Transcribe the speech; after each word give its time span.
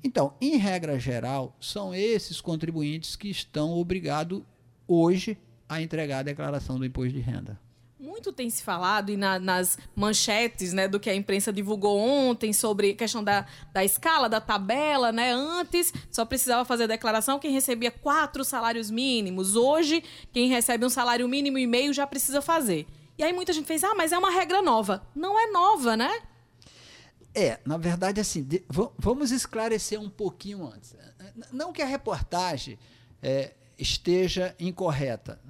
Então, 0.00 0.32
em 0.40 0.58
regra 0.58 0.96
geral, 0.96 1.56
são 1.60 1.92
esses 1.92 2.40
contribuintes 2.40 3.16
que 3.16 3.28
estão 3.28 3.72
obrigados 3.72 4.42
hoje 4.86 5.36
a 5.68 5.82
entregar 5.82 6.20
a 6.20 6.22
declaração 6.22 6.78
do 6.78 6.86
imposto 6.86 7.14
de 7.14 7.20
renda. 7.20 7.63
Muito 7.98 8.32
tem 8.32 8.50
se 8.50 8.62
falado 8.62 9.10
e 9.10 9.16
na, 9.16 9.38
nas 9.38 9.78
manchetes 9.94 10.72
né, 10.72 10.88
do 10.88 10.98
que 10.98 11.08
a 11.08 11.14
imprensa 11.14 11.52
divulgou 11.52 11.96
ontem 11.98 12.52
sobre 12.52 12.90
a 12.90 12.94
questão 12.94 13.22
da, 13.22 13.46
da 13.72 13.84
escala, 13.84 14.28
da 14.28 14.40
tabela, 14.40 15.12
né? 15.12 15.32
Antes 15.32 15.92
só 16.10 16.24
precisava 16.24 16.64
fazer 16.64 16.84
a 16.84 16.88
declaração 16.88 17.38
quem 17.38 17.52
recebia 17.52 17.92
quatro 17.92 18.44
salários 18.44 18.90
mínimos. 18.90 19.54
Hoje, 19.54 20.02
quem 20.32 20.48
recebe 20.48 20.84
um 20.84 20.90
salário 20.90 21.28
mínimo 21.28 21.56
e 21.56 21.66
meio 21.66 21.92
já 21.92 22.06
precisa 22.06 22.42
fazer. 22.42 22.86
E 23.16 23.22
aí 23.22 23.32
muita 23.32 23.52
gente 23.52 23.66
fez, 23.66 23.84
ah, 23.84 23.94
mas 23.94 24.10
é 24.10 24.18
uma 24.18 24.30
regra 24.30 24.60
nova. 24.60 25.06
Não 25.14 25.38
é 25.38 25.50
nova, 25.50 25.96
né? 25.96 26.22
É, 27.32 27.60
na 27.64 27.76
verdade, 27.76 28.20
assim, 28.20 28.42
de, 28.42 28.64
vamos 28.98 29.30
esclarecer 29.30 30.00
um 30.00 30.10
pouquinho 30.10 30.66
antes. 30.66 30.96
Não 31.52 31.72
que 31.72 31.80
a 31.80 31.86
reportagem 31.86 32.78
é, 33.22 33.54
esteja 33.78 34.54
incorreta, 34.58 35.40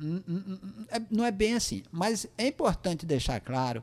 é, 0.90 1.00
não 1.10 1.24
é 1.24 1.30
bem 1.30 1.54
assim, 1.54 1.82
mas 1.90 2.26
é 2.38 2.46
importante 2.46 3.04
deixar 3.06 3.40
claro 3.40 3.82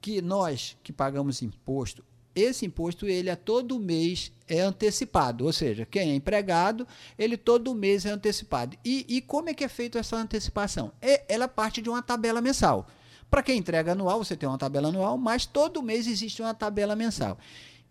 que 0.00 0.20
nós 0.20 0.76
que 0.82 0.92
pagamos 0.92 1.42
imposto, 1.42 2.04
esse 2.34 2.64
imposto 2.64 3.06
ele 3.06 3.28
é 3.28 3.36
todo 3.36 3.78
mês 3.78 4.32
é 4.48 4.60
antecipado, 4.60 5.44
ou 5.44 5.52
seja, 5.52 5.86
quem 5.86 6.10
é 6.10 6.14
empregado, 6.14 6.86
ele 7.18 7.36
todo 7.36 7.74
mês 7.74 8.06
é 8.06 8.10
antecipado. 8.10 8.76
E, 8.84 9.04
e 9.08 9.20
como 9.20 9.50
é 9.50 9.54
que 9.54 9.64
é 9.64 9.68
feita 9.68 9.98
essa 9.98 10.16
antecipação? 10.16 10.92
É, 11.00 11.24
ela 11.28 11.46
parte 11.46 11.82
de 11.82 11.88
uma 11.88 12.02
tabela 12.02 12.40
mensal. 12.40 12.86
Para 13.30 13.42
quem 13.42 13.58
entrega 13.58 13.92
anual, 13.92 14.22
você 14.22 14.36
tem 14.36 14.48
uma 14.48 14.58
tabela 14.58 14.88
anual, 14.88 15.16
mas 15.16 15.46
todo 15.46 15.82
mês 15.82 16.06
existe 16.06 16.42
uma 16.42 16.54
tabela 16.54 16.94
mensal. 16.94 17.38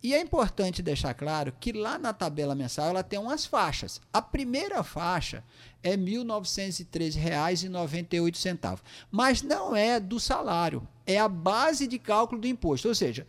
E 0.04 0.16
é 0.16 0.20
importante 0.20 0.82
deixar 0.82 1.14
claro 1.14 1.54
que 1.60 1.72
lá 1.72 2.00
na 2.00 2.12
tabela 2.12 2.56
mensal 2.56 2.90
ela 2.90 3.04
tem 3.04 3.20
umas 3.20 3.46
faixas. 3.46 4.02
A 4.12 4.20
primeira 4.20 4.82
faixa 4.84 5.44
é 5.84 5.92
R$ 5.92 5.98
1.913,98, 5.98 8.80
mas 9.12 9.44
não 9.44 9.76
é 9.76 10.00
do 10.00 10.20
salário, 10.20 10.88
é 11.06 11.20
a 11.20 11.28
base 11.28 11.86
de 11.86 12.00
cálculo 12.00 12.42
do 12.42 12.48
imposto. 12.48 12.88
Ou 12.88 12.96
seja, 12.96 13.28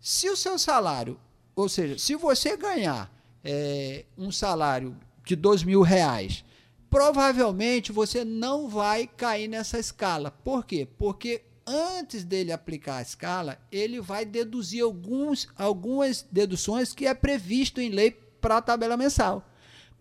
se 0.00 0.30
o 0.30 0.36
seu 0.36 0.58
salário, 0.58 1.20
ou 1.54 1.68
seja, 1.68 1.98
se 1.98 2.16
você 2.16 2.56
ganhar 2.56 3.12
é, 3.44 4.06
um 4.16 4.32
salário 4.32 4.96
de 5.24 5.34
R$ 5.34 5.42
mil 5.66 5.82
reais, 5.82 6.42
provavelmente 6.88 7.92
você 7.92 8.24
não 8.24 8.66
vai 8.68 9.06
cair 9.06 9.48
nessa 9.48 9.78
escala. 9.78 10.30
Por 10.30 10.64
quê? 10.64 10.88
Porque 10.96 11.42
antes 11.66 12.24
dele 12.24 12.52
aplicar 12.52 12.96
a 12.96 13.02
escala, 13.02 13.58
ele 13.70 14.00
vai 14.00 14.24
deduzir 14.24 14.82
alguns, 14.82 15.46
algumas 15.56 16.26
deduções 16.30 16.92
que 16.92 17.06
é 17.06 17.14
previsto 17.14 17.80
em 17.80 17.90
lei 17.90 18.10
para 18.40 18.56
a 18.58 18.62
tabela 18.62 18.96
mensal. 18.96 19.48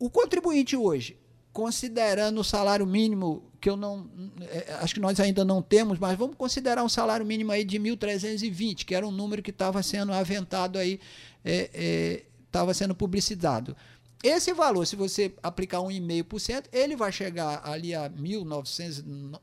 o 0.00 0.10
contribuinte 0.10 0.76
hoje, 0.76 1.16
considerando 1.52 2.40
o 2.40 2.44
salário 2.44 2.86
mínimo, 2.86 3.44
que 3.60 3.68
eu 3.68 3.76
não. 3.76 4.08
É, 4.40 4.74
acho 4.80 4.94
que 4.94 5.00
nós 5.00 5.20
ainda 5.20 5.44
não 5.44 5.60
temos, 5.60 5.98
mas 5.98 6.16
vamos 6.18 6.36
considerar 6.36 6.82
um 6.82 6.88
salário 6.88 7.24
mínimo 7.24 7.52
aí 7.52 7.64
de 7.64 7.78
1.320, 7.78 8.84
que 8.84 8.94
era 8.94 9.06
um 9.06 9.10
número 9.10 9.42
que 9.42 9.50
estava 9.50 9.82
sendo 9.82 10.12
aventado 10.12 10.78
aí, 10.78 10.98
estava 11.44 12.70
é, 12.70 12.72
é, 12.72 12.74
sendo 12.74 12.94
publicitado. 12.94 13.76
Esse 14.22 14.52
valor, 14.52 14.86
se 14.86 14.94
você 14.94 15.34
aplicar 15.42 15.78
1,5%, 15.78 16.66
ele 16.72 16.94
vai 16.94 17.10
chegar 17.10 17.60
ali 17.64 17.92
a 17.92 18.08
1900, 18.08 19.02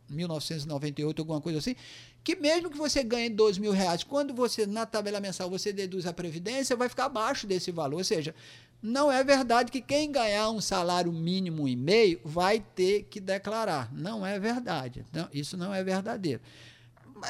1998, 0.10 1.22
alguma 1.22 1.42
coisa 1.42 1.60
assim, 1.60 1.76
que 2.24 2.36
mesmo 2.38 2.70
que 2.70 2.78
você 2.78 3.04
ganhe 3.04 3.30
2 3.30 3.58
mil 3.58 3.74
reais, 3.74 4.04
quando 4.04 4.34
você, 4.34 4.66
na 4.66 4.86
tabela 4.86 5.20
mensal, 5.20 5.50
você 5.50 5.74
deduz 5.74 6.06
a 6.06 6.14
previdência, 6.14 6.78
vai 6.78 6.88
ficar 6.88 7.06
abaixo 7.06 7.46
desse 7.46 7.72
valor. 7.72 7.98
Ou 7.98 8.04
seja, 8.06 8.34
não 8.82 9.12
é 9.12 9.24
verdade 9.24 9.72
que 9.72 9.82
quem 9.82 10.12
ganhar 10.12 10.50
um 10.50 10.62
salário 10.62 11.12
mínimo 11.12 11.68
e 11.68 11.76
meio 11.76 12.20
vai 12.24 12.60
ter 12.60 13.04
que 13.04 13.20
declarar. 13.20 13.92
Não 13.94 14.26
é 14.26 14.40
verdade. 14.40 15.06
Então, 15.10 15.28
isso 15.34 15.58
não 15.58 15.74
é 15.74 15.84
verdadeiro. 15.84 16.42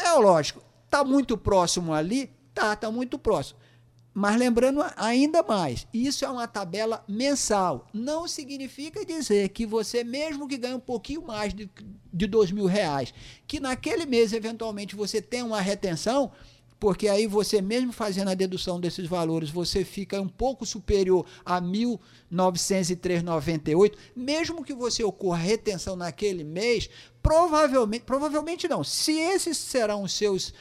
É 0.03 0.11
lógico, 0.13 0.63
está 0.85 1.03
muito 1.03 1.37
próximo 1.37 1.93
ali? 1.93 2.31
Tá, 2.53 2.73
está 2.73 2.91
muito 2.91 3.17
próximo. 3.17 3.59
Mas 4.13 4.37
lembrando 4.37 4.83
ainda 4.97 5.43
mais, 5.43 5.87
isso 5.93 6.25
é 6.25 6.29
uma 6.29 6.47
tabela 6.47 7.03
mensal. 7.07 7.87
Não 7.93 8.27
significa 8.27 9.05
dizer 9.05 9.49
que 9.49 9.65
você, 9.65 10.03
mesmo 10.03 10.47
que 10.47 10.57
ganhe 10.57 10.73
um 10.73 10.79
pouquinho 10.79 11.25
mais 11.25 11.53
de, 11.53 11.69
de 12.11 12.27
dois 12.27 12.51
mil 12.51 12.65
reais, 12.65 13.13
que 13.47 13.59
naquele 13.59 14.05
mês, 14.05 14.33
eventualmente, 14.33 14.95
você 14.95 15.21
tem 15.21 15.43
uma 15.43 15.61
retenção, 15.61 16.31
porque 16.79 17.09
aí 17.09 17.27
você, 17.27 17.61
mesmo 17.61 17.91
fazendo 17.91 18.29
a 18.29 18.33
dedução 18.33 18.79
desses 18.79 19.05
valores, 19.05 19.49
você 19.49 19.83
fica 19.83 20.21
um 20.21 20.29
pouco 20.29 20.65
superior 20.65 21.25
a 21.43 21.61
1.903,98, 21.61 23.93
mesmo 24.15 24.63
que 24.63 24.73
você 24.73 25.03
ocorra 25.03 25.37
retenção 25.37 25.95
naquele 25.95 26.43
mês, 26.43 26.89
provavelmente, 27.21 28.05
provavelmente 28.05 28.67
não, 28.67 28.83
se 28.83 29.19
esses 29.19 29.57
serão 29.57 30.01
os 30.03 30.13
seus 30.13 30.53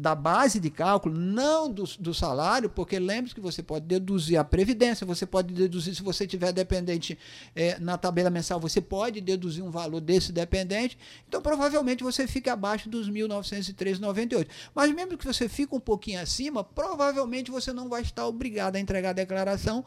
da 0.00 0.14
base 0.14 0.58
de 0.58 0.70
cálculo, 0.70 1.14
não 1.14 1.70
do, 1.70 1.84
do 1.98 2.14
salário, 2.14 2.70
porque 2.70 2.98
lembre-se 2.98 3.34
que 3.34 3.40
você 3.40 3.62
pode 3.62 3.84
deduzir 3.84 4.38
a 4.38 4.44
previdência, 4.44 5.06
você 5.06 5.26
pode 5.26 5.52
deduzir, 5.52 5.94
se 5.94 6.02
você 6.02 6.26
tiver 6.26 6.52
dependente 6.52 7.18
é, 7.54 7.78
na 7.78 7.98
tabela 7.98 8.30
mensal, 8.30 8.58
você 8.58 8.80
pode 8.80 9.20
deduzir 9.20 9.62
um 9.62 9.70
valor 9.70 10.00
desse 10.00 10.32
dependente, 10.32 10.96
então 11.28 11.42
provavelmente 11.42 12.02
você 12.02 12.26
fica 12.26 12.54
abaixo 12.54 12.88
dos 12.88 13.10
1.903,98. 13.10 14.48
Mas 14.74 14.90
mesmo 14.94 15.18
que 15.18 15.26
você 15.26 15.48
fique 15.50 15.74
um 15.74 15.80
pouquinho 15.80 16.20
acima, 16.20 16.64
provavelmente 16.64 17.50
você 17.50 17.70
não 17.70 17.88
vai 17.88 18.00
estar 18.00 18.26
obrigado 18.26 18.76
a 18.76 18.80
entregar 18.80 19.10
a 19.10 19.14
declaração 19.14 19.84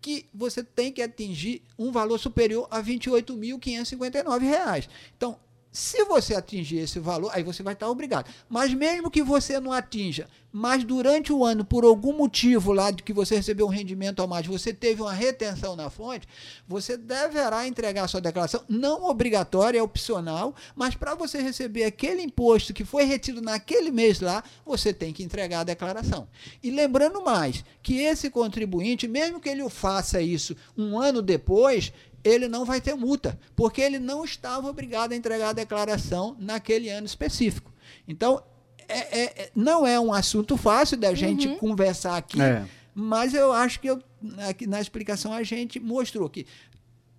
que 0.00 0.26
você 0.32 0.62
tem 0.62 0.92
que 0.92 1.02
atingir 1.02 1.62
um 1.78 1.92
valor 1.92 2.18
superior 2.18 2.66
a 2.70 2.78
R$ 2.78 2.94
28.559. 2.94 4.88
Então, 5.16 5.38
se 5.76 6.06
você 6.06 6.34
atingir 6.34 6.78
esse 6.78 6.98
valor, 6.98 7.30
aí 7.34 7.42
você 7.42 7.62
vai 7.62 7.74
estar 7.74 7.90
obrigado. 7.90 8.32
Mas 8.48 8.72
mesmo 8.72 9.10
que 9.10 9.22
você 9.22 9.60
não 9.60 9.70
atinja, 9.70 10.26
mas 10.50 10.84
durante 10.84 11.34
o 11.34 11.44
ano, 11.44 11.66
por 11.66 11.84
algum 11.84 12.16
motivo 12.16 12.72
lá 12.72 12.90
de 12.90 13.02
que 13.02 13.12
você 13.12 13.36
recebeu 13.36 13.66
um 13.66 13.70
rendimento 13.70 14.22
a 14.22 14.26
mais, 14.26 14.46
você 14.46 14.72
teve 14.72 15.02
uma 15.02 15.12
retenção 15.12 15.76
na 15.76 15.90
fonte, 15.90 16.26
você 16.66 16.96
deverá 16.96 17.68
entregar 17.68 18.08
sua 18.08 18.22
declaração, 18.22 18.64
não 18.66 19.04
obrigatória, 19.04 19.78
é 19.78 19.82
opcional, 19.82 20.54
mas 20.74 20.94
para 20.94 21.14
você 21.14 21.42
receber 21.42 21.84
aquele 21.84 22.22
imposto 22.22 22.72
que 22.72 22.86
foi 22.86 23.04
retido 23.04 23.42
naquele 23.42 23.90
mês 23.90 24.20
lá, 24.20 24.42
você 24.64 24.94
tem 24.94 25.12
que 25.12 25.22
entregar 25.22 25.60
a 25.60 25.64
declaração. 25.64 26.26
E 26.62 26.70
lembrando 26.70 27.22
mais, 27.22 27.62
que 27.82 27.98
esse 27.98 28.30
contribuinte, 28.30 29.06
mesmo 29.06 29.38
que 29.38 29.50
ele 29.50 29.68
faça 29.68 30.22
isso 30.22 30.56
um 30.74 30.98
ano 30.98 31.20
depois, 31.20 31.92
ele 32.24 32.48
não 32.48 32.64
vai 32.64 32.80
ter 32.80 32.94
multa, 32.94 33.38
porque 33.54 33.80
ele 33.80 33.98
não 33.98 34.24
estava 34.24 34.68
obrigado 34.68 35.12
a 35.12 35.16
entregar 35.16 35.50
a 35.50 35.52
declaração 35.52 36.36
naquele 36.38 36.88
ano 36.90 37.06
específico. 37.06 37.72
Então, 38.06 38.42
é, 38.88 39.42
é, 39.42 39.50
não 39.54 39.86
é 39.86 39.98
um 39.98 40.12
assunto 40.12 40.56
fácil 40.56 40.96
da 40.96 41.14
gente 41.14 41.48
uhum. 41.48 41.58
conversar 41.58 42.16
aqui, 42.16 42.40
é. 42.40 42.64
mas 42.94 43.34
eu 43.34 43.52
acho 43.52 43.80
que 43.80 43.88
eu, 43.88 44.02
aqui 44.48 44.66
na 44.66 44.80
explicação 44.80 45.32
a 45.32 45.42
gente 45.42 45.80
mostrou 45.80 46.28
que, 46.28 46.46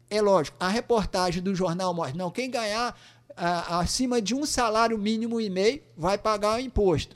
é 0.10 0.22
lógico, 0.22 0.56
a 0.60 0.70
reportagem 0.70 1.42
do 1.42 1.54
jornal 1.54 1.94
mostra, 1.94 2.18
não, 2.18 2.32
quem 2.32 2.50
ganhar 2.50 2.98
a, 3.36 3.80
acima 3.80 4.22
de 4.22 4.34
um 4.34 4.46
salário 4.46 4.98
mínimo 4.98 5.40
e 5.40 5.50
meio 5.50 5.82
vai 5.96 6.18
pagar 6.18 6.58
o 6.58 6.60
imposto. 6.60 7.16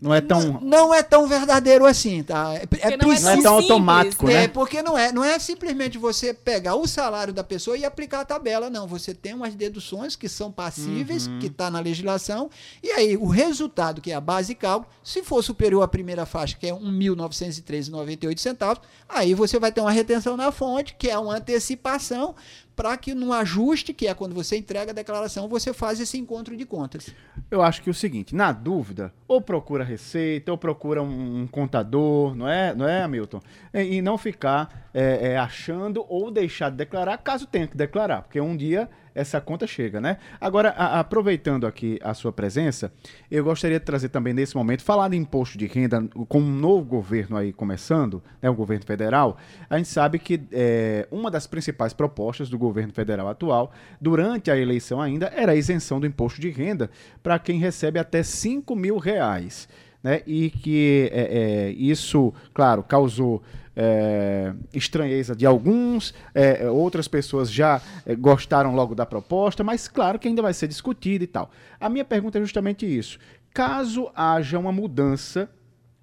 Não 0.00 0.14
é 0.14 0.20
tão. 0.22 0.40
Não, 0.40 0.60
não, 0.60 0.94
é 0.94 1.02
tão 1.02 1.26
verdadeiro 1.26 1.84
assim, 1.84 2.22
tá? 2.22 2.54
É, 2.54 2.62
é 2.80 2.96
não, 2.96 3.12
é, 3.12 3.20
não, 3.20 3.30
é 3.30 3.42
tão 3.42 3.54
automático, 3.56 4.26
né? 4.26 4.44
É, 4.44 4.48
porque 4.48 4.82
não 4.82 4.96
é. 4.96 5.12
Não 5.12 5.22
é 5.22 5.38
simplesmente 5.38 5.98
você 5.98 6.32
pegar 6.32 6.76
o 6.76 6.86
salário 6.86 7.34
da 7.34 7.44
pessoa 7.44 7.76
e 7.76 7.84
aplicar 7.84 8.20
a 8.20 8.24
tabela, 8.24 8.70
não. 8.70 8.86
Você 8.86 9.12
tem 9.12 9.34
umas 9.34 9.54
deduções 9.54 10.16
que 10.16 10.26
são 10.26 10.50
passíveis, 10.50 11.26
uhum. 11.26 11.38
que 11.38 11.48
está 11.48 11.70
na 11.70 11.80
legislação, 11.80 12.48
e 12.82 12.90
aí 12.90 13.14
o 13.14 13.26
resultado, 13.26 14.00
que 14.00 14.10
é 14.10 14.14
a 14.14 14.20
base 14.20 14.48
de 14.48 14.54
cálculo, 14.54 14.90
se 15.04 15.22
for 15.22 15.42
superior 15.42 15.82
à 15.82 15.88
primeira 15.88 16.24
faixa, 16.24 16.56
que 16.58 16.66
é 16.66 16.72
R$ 16.72 16.80
1.913,98, 16.80 18.80
aí 19.06 19.34
você 19.34 19.58
vai 19.58 19.70
ter 19.70 19.82
uma 19.82 19.90
retenção 19.90 20.34
na 20.34 20.50
fonte, 20.50 20.96
que 20.98 21.10
é 21.10 21.18
uma 21.18 21.36
antecipação 21.36 22.34
para 22.80 22.96
que 22.96 23.14
no 23.14 23.30
ajuste, 23.34 23.92
que 23.92 24.06
é 24.06 24.14
quando 24.14 24.34
você 24.34 24.56
entrega 24.56 24.90
a 24.92 24.94
declaração, 24.94 25.46
você 25.46 25.70
faz 25.70 26.00
esse 26.00 26.16
encontro 26.16 26.56
de 26.56 26.64
contas. 26.64 27.14
Eu 27.50 27.60
acho 27.60 27.82
que 27.82 27.90
é 27.90 27.92
o 27.92 27.94
seguinte, 27.94 28.34
na 28.34 28.52
dúvida, 28.52 29.12
ou 29.28 29.38
procura 29.38 29.84
receita, 29.84 30.50
ou 30.50 30.56
procura 30.56 31.02
um, 31.02 31.42
um 31.42 31.46
contador, 31.46 32.34
não 32.34 32.48
é, 32.48 32.74
não 32.74 32.88
é, 32.88 33.02
Hamilton? 33.02 33.42
E, 33.74 33.96
e 33.96 34.00
não 34.00 34.16
ficar 34.16 34.88
é, 34.94 35.32
é, 35.32 35.36
achando 35.36 36.06
ou 36.08 36.30
deixar 36.30 36.70
de 36.70 36.78
declarar, 36.78 37.18
caso 37.18 37.46
tenha 37.46 37.66
que 37.66 37.76
declarar, 37.76 38.22
porque 38.22 38.40
um 38.40 38.56
dia 38.56 38.88
essa 39.14 39.40
conta 39.40 39.66
chega, 39.66 40.00
né? 40.00 40.18
Agora, 40.40 40.70
a, 40.70 41.00
aproveitando 41.00 41.66
aqui 41.66 41.98
a 42.02 42.14
sua 42.14 42.32
presença, 42.32 42.92
eu 43.30 43.44
gostaria 43.44 43.78
de 43.78 43.84
trazer 43.84 44.08
também 44.08 44.32
nesse 44.32 44.56
momento, 44.56 44.82
falar 44.82 45.08
de 45.08 45.16
imposto 45.16 45.58
de 45.58 45.66
renda, 45.66 46.02
com 46.28 46.40
um 46.40 46.52
novo 46.52 46.84
governo 46.84 47.36
aí 47.36 47.52
começando, 47.52 48.22
né, 48.40 48.48
o 48.48 48.54
governo 48.54 48.84
federal, 48.84 49.36
a 49.68 49.76
gente 49.76 49.88
sabe 49.88 50.18
que 50.18 50.40
é, 50.52 51.06
uma 51.10 51.30
das 51.30 51.46
principais 51.46 51.92
propostas 51.92 52.48
do 52.48 52.58
governo 52.58 52.92
federal 52.92 53.28
atual, 53.28 53.72
durante 54.00 54.50
a 54.50 54.56
eleição 54.56 55.00
ainda, 55.00 55.32
era 55.34 55.52
a 55.52 55.56
isenção 55.56 56.00
do 56.00 56.06
imposto 56.06 56.40
de 56.40 56.50
renda 56.50 56.90
para 57.22 57.38
quem 57.38 57.58
recebe 57.58 57.98
até 57.98 58.22
5 58.22 58.74
mil 58.76 58.98
reais. 58.98 59.68
Né, 60.02 60.22
e 60.26 60.48
que 60.48 61.10
é, 61.12 61.20
é, 61.20 61.70
isso, 61.72 62.32
claro, 62.54 62.82
causou 62.82 63.42
é, 63.76 64.52
estranheza 64.74 65.34
de 65.34 65.46
alguns, 65.46 66.14
é, 66.34 66.64
é, 66.64 66.70
outras 66.70 67.06
pessoas 67.06 67.50
já 67.50 67.80
é, 68.04 68.14
gostaram 68.14 68.74
logo 68.74 68.94
da 68.94 69.06
proposta, 69.06 69.62
mas 69.62 69.88
claro 69.88 70.18
que 70.18 70.28
ainda 70.28 70.42
vai 70.42 70.52
ser 70.52 70.68
discutido 70.68 71.24
e 71.24 71.26
tal. 71.26 71.50
A 71.78 71.88
minha 71.88 72.04
pergunta 72.04 72.38
é 72.38 72.40
justamente 72.40 72.86
isso. 72.86 73.18
Caso 73.54 74.10
haja 74.14 74.58
uma 74.58 74.72
mudança, 74.72 75.48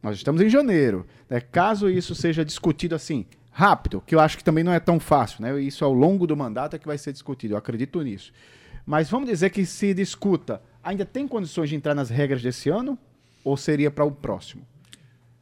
nós 0.01 0.15
estamos 0.15 0.41
em 0.41 0.49
janeiro, 0.49 1.05
né, 1.29 1.39
caso 1.39 1.89
isso 1.89 2.15
seja 2.15 2.43
discutido 2.43 2.95
assim, 2.95 3.25
rápido, 3.51 4.01
que 4.05 4.15
eu 4.15 4.19
acho 4.19 4.37
que 4.37 4.43
também 4.43 4.63
não 4.63 4.73
é 4.73 4.79
tão 4.79 4.99
fácil, 4.99 5.41
né, 5.41 5.59
isso 5.61 5.83
ao 5.83 5.93
longo 5.93 6.25
do 6.25 6.37
mandato 6.37 6.75
é 6.75 6.79
que 6.79 6.87
vai 6.87 6.97
ser 6.97 7.11
discutido, 7.13 7.53
eu 7.53 7.57
acredito 7.57 8.01
nisso. 8.01 8.31
Mas 8.85 9.09
vamos 9.09 9.29
dizer 9.29 9.49
que 9.49 9.65
se 9.65 9.93
discuta, 9.93 10.61
ainda 10.83 11.05
tem 11.05 11.27
condições 11.27 11.69
de 11.69 11.75
entrar 11.75 11.93
nas 11.93 12.09
regras 12.09 12.41
desse 12.41 12.69
ano? 12.69 12.97
Ou 13.47 13.55
seria 13.55 13.89
para 13.89 14.03
o 14.03 14.11
próximo? 14.11 14.63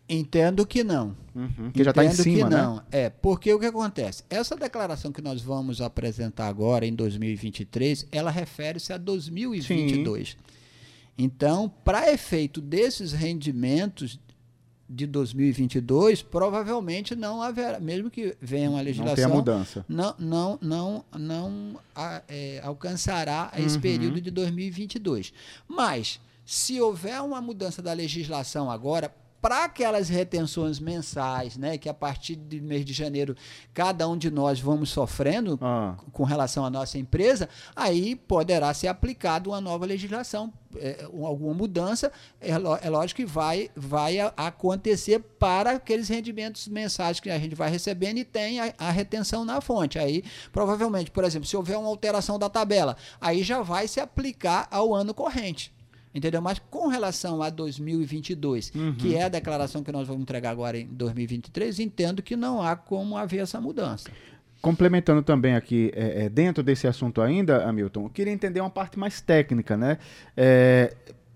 Entendo 0.08 0.64
que 0.64 0.84
não. 0.84 1.18
Uhum, 1.34 1.72
que 1.74 1.84
já 1.84 1.90
está 1.90 2.06
em 2.06 2.12
cima, 2.12 2.48
que 2.48 2.56
né? 2.56 2.62
não. 2.62 2.84
É, 2.92 3.10
porque 3.10 3.52
o 3.52 3.60
que 3.60 3.66
acontece? 3.66 4.24
Essa 4.30 4.56
declaração 4.56 5.12
que 5.12 5.24
nós 5.24 5.42
vamos 5.42 5.82
apresentar 5.82 6.48
agora, 6.48 6.86
em 6.86 6.94
2023, 6.94 8.08
ela 8.12 8.30
refere-se 8.30 8.94
a 8.94 8.98
2022. 8.98 10.30
Sim. 10.30 10.36
Então, 11.18 11.68
para 11.84 12.12
efeito 12.12 12.62
desses 12.62 13.12
rendimentos 13.12 14.20
de 14.88 15.08
2022, 15.08 16.22
provavelmente 16.22 17.16
não 17.16 17.42
haverá, 17.42 17.80
mesmo 17.80 18.12
que 18.12 18.38
venha 18.40 18.70
uma 18.70 18.82
legislação, 18.82 19.30
não 19.30 19.36
mudança. 19.38 19.84
Não, 19.90 20.16
não, 20.20 20.60
não, 20.62 21.06
não 21.18 21.80
é, 22.28 22.62
alcançará 22.64 23.52
esse 23.58 23.78
uhum. 23.78 23.82
período 23.82 24.22
de 24.22 24.30
2022. 24.30 25.34
Mas, 25.68 26.20
se 26.46 26.80
houver 26.80 27.22
uma 27.22 27.42
mudança 27.42 27.82
da 27.82 27.92
legislação 27.92 28.70
agora, 28.70 29.14
para 29.46 29.66
aquelas 29.66 30.10
retenções 30.10 30.80
mensais, 30.80 31.56
né, 31.56 31.78
que 31.78 31.88
a 31.88 31.94
partir 31.94 32.36
do 32.36 32.60
mês 32.64 32.84
de 32.84 32.94
janeiro 32.94 33.36
cada 33.76 34.10
um 34.10 34.18
de 34.18 34.32
nós 34.32 34.60
vamos 34.60 34.90
sofrendo 34.90 35.60
ah. 35.62 35.96
com 36.12 36.24
relação 36.24 36.66
à 36.66 36.70
nossa 36.72 36.98
empresa, 36.98 37.48
aí 37.76 38.16
poderá 38.16 38.74
ser 38.74 38.88
aplicada 38.88 39.48
uma 39.48 39.62
nova 39.62 39.86
legislação, 39.86 40.52
é, 40.78 41.04
alguma 41.04 41.54
mudança, 41.54 42.12
é, 42.42 42.54
é, 42.54 42.90
lógico 42.90 43.22
que 43.22 43.26
vai, 43.26 43.70
vai 43.76 44.18
acontecer 44.36 45.20
para 45.20 45.74
aqueles 45.74 46.10
rendimentos 46.10 46.68
mensais 46.68 47.20
que 47.20 47.30
a 47.30 47.38
gente 47.38 47.54
vai 47.54 47.70
recebendo 47.70 48.18
e 48.18 48.26
tem 48.26 48.60
a, 48.60 48.74
a 48.80 48.90
retenção 48.90 49.46
na 49.46 49.62
fonte. 49.62 50.00
Aí, 50.00 50.24
provavelmente, 50.52 51.12
por 51.12 51.24
exemplo, 51.24 51.48
se 51.48 51.56
houver 51.56 51.78
uma 51.78 51.88
alteração 51.88 52.40
da 52.40 52.50
tabela, 52.50 52.98
aí 53.22 53.44
já 53.44 53.62
vai 53.62 53.88
se 53.88 54.00
aplicar 54.00 54.68
ao 54.72 54.92
ano 54.92 55.14
corrente. 55.14 55.75
Entendeu? 56.16 56.42
Mas 56.42 56.60
com 56.72 56.88
relação 56.88 57.42
a 57.42 57.50
2022, 57.50 58.72
uhum. 58.74 58.96
que 58.96 59.16
é 59.18 59.24
a 59.26 59.30
declaração 59.30 59.84
que 59.84 59.92
nós 59.92 60.08
vamos 60.08 60.22
entregar 60.22 60.50
agora 60.50 60.78
em 60.78 60.88
2023, 60.88 61.78
entendo 61.82 62.24
que 62.24 62.38
não 62.38 62.62
há 62.62 62.74
como 62.74 63.18
haver 63.18 63.42
essa 63.42 63.60
mudança. 63.60 64.10
Complementando 64.62 65.22
também 65.22 65.56
aqui, 65.56 65.92
é, 65.94 66.24
é, 66.24 66.30
dentro 66.30 66.64
desse 66.64 66.88
assunto 66.88 67.22
ainda, 67.22 67.68
Hamilton, 67.68 68.06
eu 68.06 68.10
queria 68.10 68.32
entender 68.32 68.62
uma 68.62 68.70
parte 68.70 68.98
mais 68.98 69.20
técnica, 69.20 69.76
né? 69.76 69.98
É, 70.38 70.96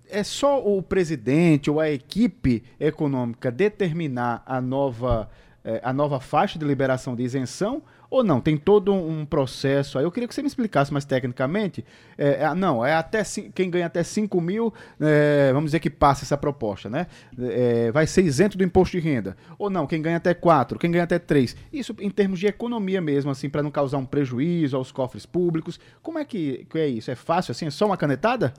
é 0.09 0.23
só 0.23 0.65
o 0.65 0.81
presidente 0.81 1.69
ou 1.69 1.81
a 1.81 1.91
equipe 1.91 2.63
econômica 2.79 3.51
determinar 3.51 4.41
a 4.45 4.61
nova, 4.61 5.29
é, 5.61 5.81
a 5.83 5.91
nova 5.91 6.21
faixa 6.21 6.57
de 6.57 6.63
liberação 6.63 7.17
de 7.17 7.23
isenção 7.23 7.83
Ou 8.09 8.23
não? 8.23 8.41
Tem 8.41 8.57
todo 8.57 8.91
um 8.91 9.25
processo 9.25 9.99
aí. 9.99 10.03
Eu 10.03 10.11
queria 10.11 10.27
que 10.27 10.33
você 10.33 10.41
me 10.41 10.47
explicasse 10.47 10.91
mais 10.91 11.05
tecnicamente. 11.05 11.85
É, 12.17 12.43
é, 12.43 12.55
não, 12.55 12.83
é 12.83 12.93
até 12.93 13.21
quem 13.53 13.69
ganha 13.69 13.85
até 13.85 14.03
5 14.03 14.41
mil, 14.41 14.73
é, 14.99 15.51
vamos 15.53 15.69
dizer 15.69 15.79
que 15.79 15.89
passa 15.89 16.25
essa 16.25 16.37
proposta, 16.37 16.89
né? 16.89 17.05
É, 17.39 17.91
vai 17.91 18.07
ser 18.07 18.23
isento 18.23 18.57
do 18.57 18.63
imposto 18.63 18.97
de 18.97 19.03
renda. 19.03 19.37
Ou 19.59 19.69
não, 19.69 19.85
quem 19.85 20.01
ganha 20.01 20.17
até 20.17 20.33
4, 20.33 20.79
quem 20.79 20.89
ganha 20.89 21.03
até 21.03 21.19
3. 21.19 21.55
Isso 21.71 21.95
em 21.99 22.09
termos 22.09 22.39
de 22.39 22.47
economia 22.47 22.99
mesmo, 22.99 23.29
assim, 23.29 23.49
para 23.49 23.61
não 23.61 23.69
causar 23.69 23.99
um 23.99 24.05
prejuízo 24.05 24.75
aos 24.75 24.91
cofres 24.91 25.25
públicos. 25.25 25.79
Como 26.01 26.17
é 26.17 26.25
que, 26.25 26.65
que 26.69 26.79
é 26.79 26.87
isso? 26.87 27.11
É 27.11 27.15
fácil 27.15 27.51
assim? 27.51 27.67
É 27.67 27.71
só 27.71 27.85
uma 27.85 27.97
canetada? 27.97 28.53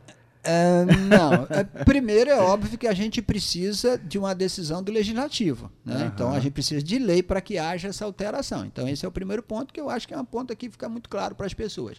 Não. 1.09 1.47
É, 1.51 1.65
primeiro, 1.85 2.31
é 2.31 2.41
óbvio 2.41 2.79
que 2.79 2.87
a 2.87 2.95
gente 2.95 3.21
precisa 3.21 3.99
de 3.99 4.19
uma 4.19 4.35
decisão 4.35 4.83
do 4.83 4.91
legislativo. 4.91 5.71
Né? 5.85 5.97
Uhum. 5.97 6.07
Então, 6.07 6.33
a 6.33 6.41
gente 6.41 6.53
precisa 6.53 6.83
de 6.83 6.99
lei 6.99 7.23
para 7.23 7.41
que 7.41 7.59
haja 7.59 7.89
essa 7.89 8.05
alteração. 8.05 8.65
Então, 8.65 8.89
esse 8.89 9.05
é 9.05 9.09
o 9.09 9.13
primeiro 9.13 9.43
ponto 9.43 9.73
que 9.73 9.81
eu 9.81 9.91
acho 9.91 10.09
que 10.09 10.15
é 10.15 10.19
um 10.19 10.25
ponto 10.25 10.53
aqui 10.53 10.67
que 10.67 10.73
fica 10.73 10.89
muito 10.89 11.09
claro 11.09 11.35
para 11.35 11.47
as 11.47 11.55
pessoas. 11.55 11.99